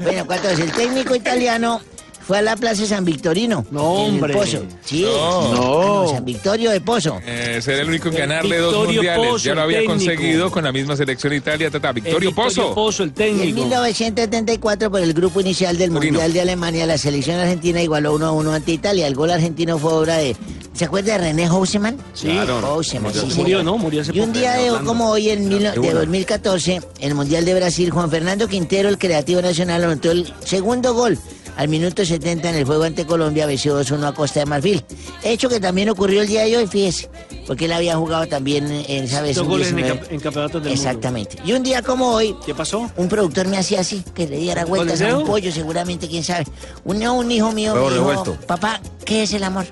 Bueno, 0.00 0.26
cuatro 0.26 0.50
El 0.50 0.70
técnico 0.72 1.14
italiano 1.14 1.80
fue 2.26 2.38
a 2.38 2.42
la 2.42 2.56
Plaza 2.56 2.86
San 2.86 3.04
Victorino. 3.04 3.64
No, 3.70 4.00
en 4.00 4.04
el 4.06 4.10
hombre. 4.14 4.34
Pozo. 4.34 4.62
Sí. 4.84 5.02
No. 5.02 5.54
No. 5.54 6.08
San 6.10 6.24
Victorio 6.24 6.70
de 6.70 6.80
Pozo. 6.80 7.18
Eh, 7.26 7.60
será 7.62 7.82
el 7.82 7.88
único 7.88 8.08
en 8.08 8.14
ganarle 8.16 8.58
dos 8.58 8.72
Victorio 8.72 8.94
mundiales. 9.02 9.28
Pozzo, 9.30 9.44
ya 9.44 9.54
lo 9.54 9.60
había 9.62 9.78
técnico. 9.78 9.92
conseguido 9.98 10.50
con 10.50 10.64
la 10.64 10.72
misma 10.72 10.96
selección 10.96 11.32
Italia. 11.32 11.70
Tata. 11.70 11.92
Victorio 11.92 12.28
El 12.30 12.34
Pozo. 12.34 12.74
Pozo, 12.74 13.02
el 13.02 13.08
Y 13.08 13.10
en 13.10 13.14
técnico. 13.14 13.60
1974, 13.60 14.90
por 14.90 15.00
el 15.00 15.12
grupo 15.12 15.40
inicial 15.40 15.76
del 15.76 15.92
Torino. 15.92 16.12
Mundial 16.12 16.32
de 16.32 16.40
Alemania, 16.40 16.86
la 16.86 16.98
selección 16.98 17.38
argentina 17.38 17.82
igualó 17.82 18.14
1 18.14 18.26
a 18.26 18.32
1 18.32 18.52
ante 18.52 18.72
Italia. 18.72 19.06
El 19.06 19.14
gol 19.14 19.30
argentino 19.30 19.78
fue 19.78 19.92
obra 19.92 20.16
de. 20.18 20.36
¿Se 20.72 20.84
acuerda 20.84 21.12
de 21.14 21.18
René 21.18 21.48
Houseman? 21.48 21.96
Sí. 22.14 22.28
Houseman, 22.28 23.12
sí, 23.12 23.20
Murió, 23.36 23.58
señor. 23.58 23.64
¿no? 23.64 23.76
Murió 23.76 24.00
hace 24.02 24.12
Y 24.16 24.20
un 24.20 24.32
día 24.32 24.52
de, 24.54 24.70
como 24.84 25.10
hoy, 25.10 25.28
en 25.30 25.48
mil- 25.48 25.58
de 25.62 25.78
bueno. 25.78 25.98
2014, 26.00 26.74
en 27.00 27.08
el 27.08 27.14
Mundial 27.14 27.44
de 27.44 27.54
Brasil, 27.54 27.90
Juan 27.90 28.08
Fernando 28.10 28.46
Quintero, 28.48 28.88
el 28.88 28.96
creativo 28.96 29.42
nacional, 29.42 29.82
anotó 29.84 30.10
el 30.12 30.32
segundo 30.44 30.94
gol. 30.94 31.18
Al 31.56 31.68
minuto 31.68 32.04
70 32.06 32.19
en 32.22 32.44
el 32.44 32.64
juego 32.64 32.84
ante 32.84 33.06
Colombia, 33.06 33.46
venció 33.46 33.80
2-1 33.80 34.04
a 34.08 34.12
Costa 34.12 34.40
de 34.40 34.46
Marfil. 34.46 34.84
Hecho 35.22 35.48
que 35.48 35.60
también 35.60 35.88
ocurrió 35.88 36.22
el 36.22 36.28
día 36.28 36.44
de 36.44 36.56
hoy, 36.56 36.66
fíjese, 36.66 37.08
porque 37.46 37.64
él 37.64 37.72
había 37.72 37.96
jugado 37.96 38.26
también 38.26 38.70
en 38.70 39.04
esa 39.04 39.22
vez. 39.22 39.36
Dos 39.36 39.44
un 39.44 39.50
goles 39.52 39.68
en, 39.68 39.78
el 39.78 39.84
19. 39.84 40.00
cap- 40.00 40.12
en 40.12 40.20
campeonatos 40.20 40.62
del 40.62 40.72
mundo. 40.72 40.88
Exactamente. 40.88 41.36
Y 41.44 41.52
un 41.52 41.62
día 41.62 41.82
como 41.82 42.12
hoy, 42.12 42.36
¿Qué 42.44 42.54
pasó? 42.54 42.90
un 42.96 43.08
productor 43.08 43.48
me 43.48 43.58
hacía 43.58 43.80
así, 43.80 44.04
que 44.14 44.26
le 44.28 44.38
diera 44.38 44.64
vueltas 44.64 45.00
el 45.00 45.10
a 45.10 45.18
un 45.18 45.26
pollo, 45.26 45.50
seguramente, 45.52 46.08
quién 46.08 46.24
sabe. 46.24 46.46
Un, 46.84 47.00
hijo 47.30 47.52
mío 47.52 47.74
me 47.74 47.90
dijo, 47.94 48.36
papá, 48.46 48.80
¿qué 49.04 49.22
es 49.22 49.32
el 49.32 49.44
amor? 49.44 49.66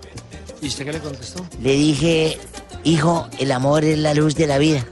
¿Y 0.60 0.68
usted 0.68 0.84
qué 0.84 0.92
le 0.92 1.00
contestó? 1.00 1.44
Le 1.62 1.72
dije, 1.72 2.38
hijo, 2.84 3.28
el 3.38 3.52
amor 3.52 3.84
es 3.84 3.98
la 3.98 4.14
luz 4.14 4.34
de 4.34 4.46
la 4.46 4.58
vida. 4.58 4.84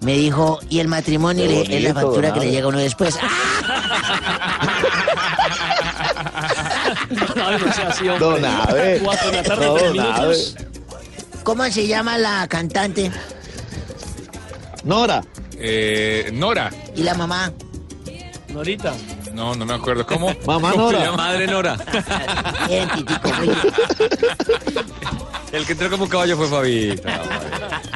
Me 0.00 0.16
dijo, 0.16 0.58
y 0.70 0.78
el 0.78 0.88
matrimonio 0.88 1.44
es 1.44 1.82
la 1.82 1.92
factura 1.94 2.32
que 2.32 2.40
le 2.40 2.50
llega 2.50 2.64
a 2.64 2.68
uno 2.68 2.78
después. 2.78 3.16
¡Ah! 3.20 3.28
¿Cómo 11.42 11.64
se 11.70 11.86
llama 11.86 12.18
la 12.18 12.46
cantante? 12.48 13.10
Nora. 14.84 15.22
Eh, 15.58 16.30
Nora. 16.32 16.70
¿Y 16.94 17.02
la 17.02 17.14
mamá? 17.14 17.52
Norita. 18.48 18.94
No, 19.32 19.54
no 19.54 19.64
me 19.64 19.74
acuerdo. 19.74 20.06
¿Cómo? 20.06 20.34
Mamá 20.46 20.72
¿Cómo 20.72 20.92
Nora. 20.92 21.12
Madre 21.12 21.46
Nora. 21.46 21.76
Bien, 22.68 22.88
titico, 22.90 23.28
El 25.52 25.66
que 25.66 25.72
entró 25.72 25.90
como 25.90 26.08
caballo 26.08 26.36
fue 26.36 26.46
Fabito. 26.48 27.08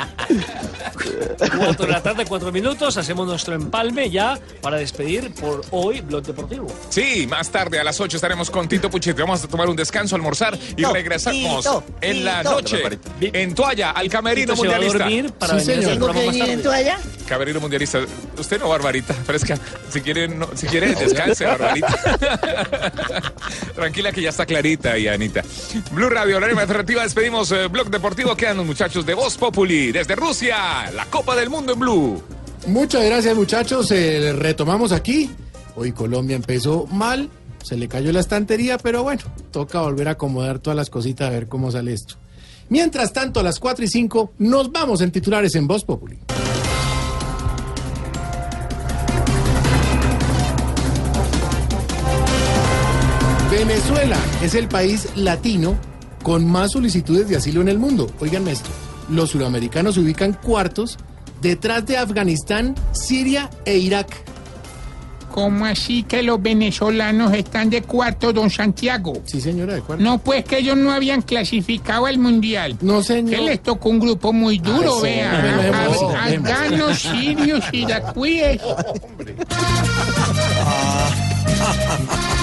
4 1.36 1.86
de 1.86 1.92
la 1.92 2.02
tarde, 2.02 2.24
4 2.26 2.52
minutos, 2.52 2.96
hacemos 2.96 3.26
nuestro 3.26 3.54
empalme 3.54 4.10
ya 4.10 4.38
para 4.60 4.78
despedir 4.78 5.32
por 5.34 5.64
hoy 5.70 6.00
Blog 6.00 6.24
Deportivo. 6.24 6.66
Sí, 6.88 7.26
más 7.28 7.50
tarde 7.50 7.78
a 7.78 7.84
las 7.84 8.00
8 8.00 8.16
estaremos 8.16 8.50
con 8.50 8.68
Tito 8.68 8.90
Puchete. 8.90 9.22
Vamos 9.22 9.44
a 9.44 9.48
tomar 9.48 9.68
un 9.68 9.76
descanso, 9.76 10.16
almorzar 10.16 10.58
y 10.76 10.82
no, 10.82 10.92
regresamos 10.92 11.68
en 12.00 12.24
la 12.24 12.42
noche 12.42 12.82
en 13.20 13.54
toalla 13.54 13.90
al 13.90 14.08
camerino 14.08 14.54
mundialista. 14.54 15.08
¿Para 15.38 15.58
sí, 15.58 15.66
señor. 15.66 15.84
¿Tengo 15.84 16.12
que 16.12 16.18
venir 16.18 16.48
en 16.48 16.62
toalla? 16.62 16.98
Camerino 17.28 17.60
mundialista. 17.60 18.00
Usted 18.38 18.58
no, 18.60 18.68
Barbarita, 18.68 19.14
fresca. 19.14 19.58
Si 19.90 20.00
quiere, 20.00 20.28
no- 20.28 20.48
si 20.54 20.66
quiere 20.66 20.94
descanse, 20.94 21.44
Barbarita. 21.44 21.88
Tranquila 23.74 24.12
que 24.12 24.22
ya 24.22 24.30
está 24.30 24.46
clarita 24.46 24.96
y 24.98 25.08
Anita. 25.08 25.42
Blue 25.92 26.08
Radio, 26.08 26.38
la 26.40 26.46
alternativa. 26.46 27.02
Despedimos 27.02 27.50
eh, 27.52 27.68
Blog 27.68 27.90
Deportivo. 27.90 28.36
Quedan 28.36 28.58
los 28.58 28.66
muchachos 28.66 29.04
de 29.06 29.14
Voz 29.14 29.36
Populi 29.36 29.92
desde 29.92 30.14
Rusia. 30.16 30.90
La 30.94 31.06
Copa 31.06 31.34
del 31.36 31.50
Mundo 31.50 31.72
en 31.72 31.80
Blue. 31.80 32.22
Muchas 32.66 33.04
gracias 33.04 33.34
muchachos, 33.36 33.90
Eh, 33.90 34.32
retomamos 34.32 34.92
aquí. 34.92 35.30
Hoy 35.76 35.92
Colombia 35.92 36.36
empezó 36.36 36.86
mal, 36.86 37.28
se 37.62 37.76
le 37.76 37.88
cayó 37.88 38.12
la 38.12 38.20
estantería, 38.20 38.78
pero 38.78 39.02
bueno, 39.02 39.20
toca 39.50 39.80
volver 39.80 40.08
a 40.08 40.12
acomodar 40.12 40.60
todas 40.60 40.76
las 40.76 40.88
cositas 40.88 41.26
a 41.28 41.30
ver 41.30 41.48
cómo 41.48 41.70
sale 41.72 41.92
esto. 41.92 42.14
Mientras 42.70 43.12
tanto, 43.12 43.40
a 43.40 43.42
las 43.42 43.58
4 43.58 43.84
y 43.84 43.88
5 43.88 44.32
nos 44.38 44.72
vamos 44.72 45.00
en 45.02 45.10
titulares 45.10 45.54
en 45.56 45.66
Voz 45.66 45.84
Populi. 45.84 46.18
Es 54.44 54.54
el 54.54 54.68
país 54.68 55.08
latino 55.16 55.76
con 56.22 56.46
más 56.46 56.72
solicitudes 56.72 57.28
de 57.28 57.36
asilo 57.36 57.60
en 57.60 57.68
el 57.68 57.78
mundo. 57.78 58.10
Oigan 58.20 58.48
esto, 58.48 58.70
los 59.10 59.30
suramericanos 59.30 59.94
se 59.94 60.00
ubican 60.00 60.32
cuartos 60.32 60.96
detrás 61.42 61.84
de 61.86 61.98
Afganistán, 61.98 62.74
Siria 62.92 63.50
e 63.64 63.76
Irak. 63.78 64.08
¿Cómo 65.30 65.66
así 65.66 66.04
que 66.04 66.22
los 66.22 66.40
venezolanos 66.40 67.32
están 67.34 67.68
de 67.68 67.82
cuarto, 67.82 68.32
don 68.32 68.48
Santiago? 68.50 69.14
Sí, 69.24 69.40
señora, 69.40 69.74
de 69.74 69.80
cuarto. 69.80 70.04
No, 70.04 70.18
pues 70.18 70.44
que 70.44 70.58
ellos 70.58 70.76
no 70.76 70.92
habían 70.92 71.22
clasificado 71.22 72.06
al 72.06 72.18
mundial. 72.18 72.76
No, 72.80 73.02
señor. 73.02 73.34
Que 73.34 73.40
les 73.42 73.60
tocó 73.60 73.88
un 73.88 73.98
grupo 73.98 74.32
muy 74.32 74.58
duro, 74.58 74.94
Ay, 74.94 75.00
sí, 75.00 75.06
vea. 75.06 75.42
dejemos, 75.42 75.96
Af- 75.96 76.24
dejemos. 76.26 76.50
Afganos, 76.50 76.98
sirios, 77.00 77.64
iraquíes. 77.72 78.60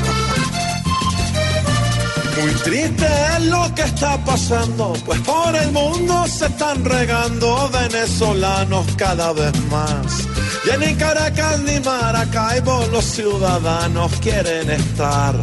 Muy 2.39 2.51
triste 2.63 3.07
es 3.37 3.45
lo 3.45 3.73
que 3.75 3.81
está 3.81 4.17
pasando, 4.23 4.93
pues 5.05 5.19
por 5.21 5.55
el 5.55 5.71
mundo 5.71 6.25
se 6.27 6.45
están 6.45 6.83
regando 6.85 7.69
venezolanos 7.69 8.85
cada 8.97 9.33
vez 9.33 9.53
más. 9.69 10.27
Ya 10.65 10.77
ni 10.77 10.95
Caracas 10.95 11.59
ni 11.59 11.79
Maracaibo 11.79 12.85
los 12.91 13.05
ciudadanos 13.05 14.11
quieren 14.21 14.69
estar. 14.69 15.35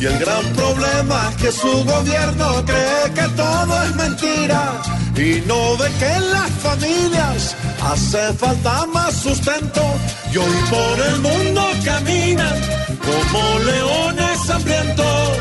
Y 0.00 0.06
el 0.06 0.18
gran 0.18 0.44
problema 0.54 1.30
es 1.30 1.36
que 1.42 1.52
su 1.52 1.84
gobierno 1.84 2.64
cree 2.64 3.14
que 3.14 3.28
todo 3.34 3.82
es 3.82 3.96
mentira 3.96 4.97
y 5.18 5.42
no 5.46 5.76
ve 5.76 5.88
que 5.98 6.06
en 6.06 6.30
las 6.30 6.50
familias 6.50 7.56
hace 7.82 8.32
falta 8.34 8.86
más 8.86 9.14
sustento 9.14 9.82
y 10.32 10.36
hoy 10.36 10.56
por 10.70 11.06
el 11.06 11.20
mundo 11.20 11.62
caminan 11.84 12.54
como 13.04 13.58
leones 13.58 14.50
hambrientos. 14.50 15.38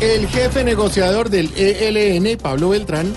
El 0.00 0.26
jefe 0.28 0.64
negociador 0.64 1.30
del 1.30 1.50
ELN, 1.56 2.36
Pablo 2.36 2.70
Beltrán, 2.70 3.14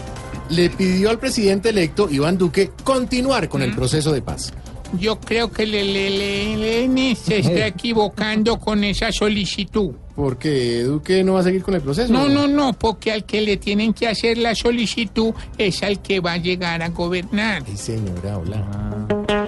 le 0.50 0.70
pidió 0.70 1.10
al 1.10 1.20
presidente 1.20 1.70
electo, 1.70 2.08
Iván 2.10 2.38
Duque, 2.38 2.72
continuar 2.84 3.50
con 3.50 3.64
el 3.64 3.76
proceso 3.76 4.14
de 4.14 4.22
paz. 4.22 4.54
Yo 5.00 5.20
creo 5.20 5.52
que 5.52 5.64
el 5.64 5.74
ELN 5.76 7.16
se 7.16 7.40
está 7.40 7.68
equivocando 7.68 8.60
con 8.60 8.84
esa 8.84 9.12
solicitud. 9.12 9.92
Porque 10.16 10.84
Duque 10.84 11.24
no 11.24 11.34
va 11.34 11.42
a 11.42 11.44
seguir 11.44 11.62
con 11.62 11.76
el 11.76 11.82
proceso. 11.82 12.12
No, 12.12 12.30
no, 12.30 12.48
no, 12.48 12.74
porque 12.74 13.12
al 13.12 13.26
que 13.26 13.42
le 13.42 13.58
tienen 13.58 13.94
que 13.94 14.08
hacer 14.08 14.38
la 14.38 14.56
solicitud 14.56 15.34
es 15.58 15.84
al 15.84 16.02
que 16.02 16.22
va 16.22 16.34
a 16.34 16.38
llegar 16.38 16.82
a 16.82 16.90
gobernar. 16.90 17.64
Sí, 17.66 17.76
señora, 17.76 18.38
hola. 18.38 19.45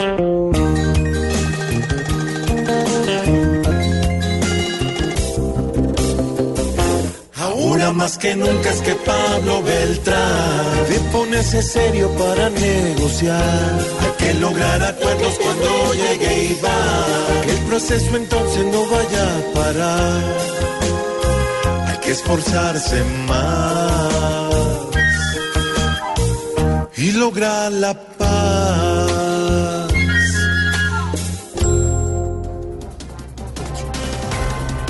Ahora 7.87 7.99
más 7.99 8.17
que 8.17 8.35
nunca 8.35 8.69
es 8.69 8.81
que 8.81 8.95
Pablo 8.95 9.63
Beltrán 9.63 10.87
debe 10.89 10.99
ponerse 11.09 11.61
serio 11.61 12.11
para 12.17 12.49
negociar. 12.49 13.79
Hay 14.01 14.11
que 14.17 14.33
lograr 14.41 14.83
acuerdos 14.83 15.39
cuando 15.41 15.93
llegue 15.93 16.49
Iván. 16.51 17.41
Que 17.45 17.51
el 17.51 17.59
proceso 17.59 18.17
entonces 18.17 18.65
no 18.65 18.85
vaya 18.87 19.37
a 19.37 19.53
parar. 19.53 20.23
Hay 21.87 21.97
que 21.99 22.11
esforzarse 22.11 23.03
más 23.25 24.87
y 26.97 27.11
lograr 27.13 27.71
la 27.71 27.93
paz. 28.17 28.27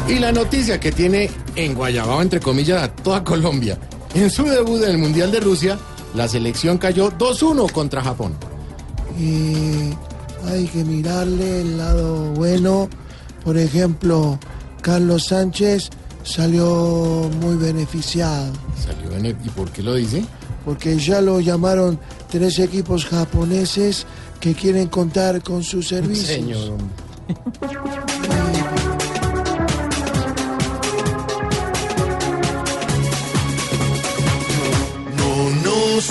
Y 0.08 0.20
la 0.20 0.32
noticia 0.32 0.80
que 0.80 0.92
tiene 0.92 1.30
en 1.58 1.74
Guayabao, 1.74 2.22
entre 2.22 2.40
comillas, 2.40 2.87
a 3.14 3.24
toda 3.24 3.24
Colombia. 3.24 3.78
En 4.14 4.30
su 4.30 4.44
debut 4.44 4.84
en 4.84 4.90
el 4.92 4.98
Mundial 4.98 5.32
de 5.32 5.40
Rusia, 5.40 5.78
la 6.14 6.28
selección 6.28 6.78
cayó 6.78 7.10
2-1 7.12 7.72
contra 7.72 8.02
Japón. 8.04 8.34
Y 9.20 9.92
hay 10.48 10.66
que 10.72 10.84
mirarle 10.84 11.62
el 11.62 11.78
lado 11.78 12.34
bueno. 12.34 12.90
Por 13.44 13.58
ejemplo, 13.58 14.38
Carlos 14.82 15.26
Sánchez 15.28 15.90
salió 16.24 17.30
muy 17.42 17.56
beneficiado. 17.56 18.52
Salió 18.78 19.12
en 19.18 19.26
el- 19.28 19.38
¿Y 19.44 19.50
por 19.50 19.70
qué 19.72 19.82
lo 19.84 19.94
dice? 19.96 20.26
Porque 20.66 20.98
ya 20.98 21.22
lo 21.22 21.40
llamaron 21.40 21.98
tres 22.30 22.60
equipos 22.60 23.06
japoneses 23.06 24.06
que 24.42 24.54
quieren 24.54 24.88
contar 24.90 25.42
con 25.42 25.64
sus 25.64 25.88
servicios. 25.88 26.28
Señor. 26.28 26.78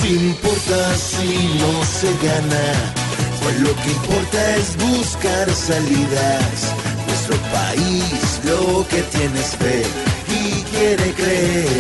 nos 0.07 0.23
importa 0.23 0.95
si 0.97 1.59
no 1.59 1.85
se 1.85 2.09
gana, 2.27 2.67
pues 3.43 3.61
lo 3.61 3.75
que 3.77 3.91
importa 3.91 4.57
es 4.57 4.77
buscar 4.77 5.51
salidas. 5.51 6.75
Nuestro 7.07 7.37
país 7.53 8.41
lo 8.45 8.87
que 8.89 9.03
tiene 9.03 9.41
es 9.41 9.57
fe 9.57 9.83
y 10.29 10.63
quiere 10.63 11.13
creer. 11.13 11.71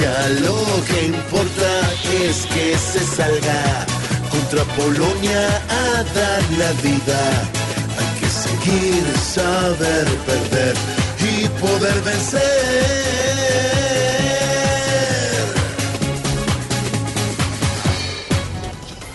Ya 0.00 0.28
lo 0.40 0.56
que 0.86 1.06
importa 1.06 1.70
es 2.24 2.46
que 2.46 2.76
se 2.78 3.00
salga 3.16 3.86
contra 4.30 4.64
Polonia 4.76 5.62
a 5.68 6.02
dar 6.14 6.42
la 6.58 6.72
vida. 6.82 7.20
Hay 7.98 8.10
que 8.20 8.28
seguir, 8.28 9.04
saber 9.34 10.06
perder 10.26 10.76
y 11.20 11.48
poder 11.60 12.00
vencer. 12.02 12.61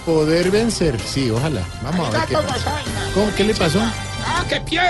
Poder 0.07 0.49
vencer, 0.51 0.97
sí, 1.01 1.29
ojalá. 1.29 1.61
Vamos 1.83 2.07
a 2.07 2.11
ver 2.11 2.27
qué 2.29 2.33
pasa. 2.35 2.81
¿Cómo? 3.13 3.29
¿Qué 3.35 3.43
le 3.43 3.53
pasó? 3.53 3.81
¡Ah, 4.25 4.45
que 4.47 4.61
pierde! 4.61 4.87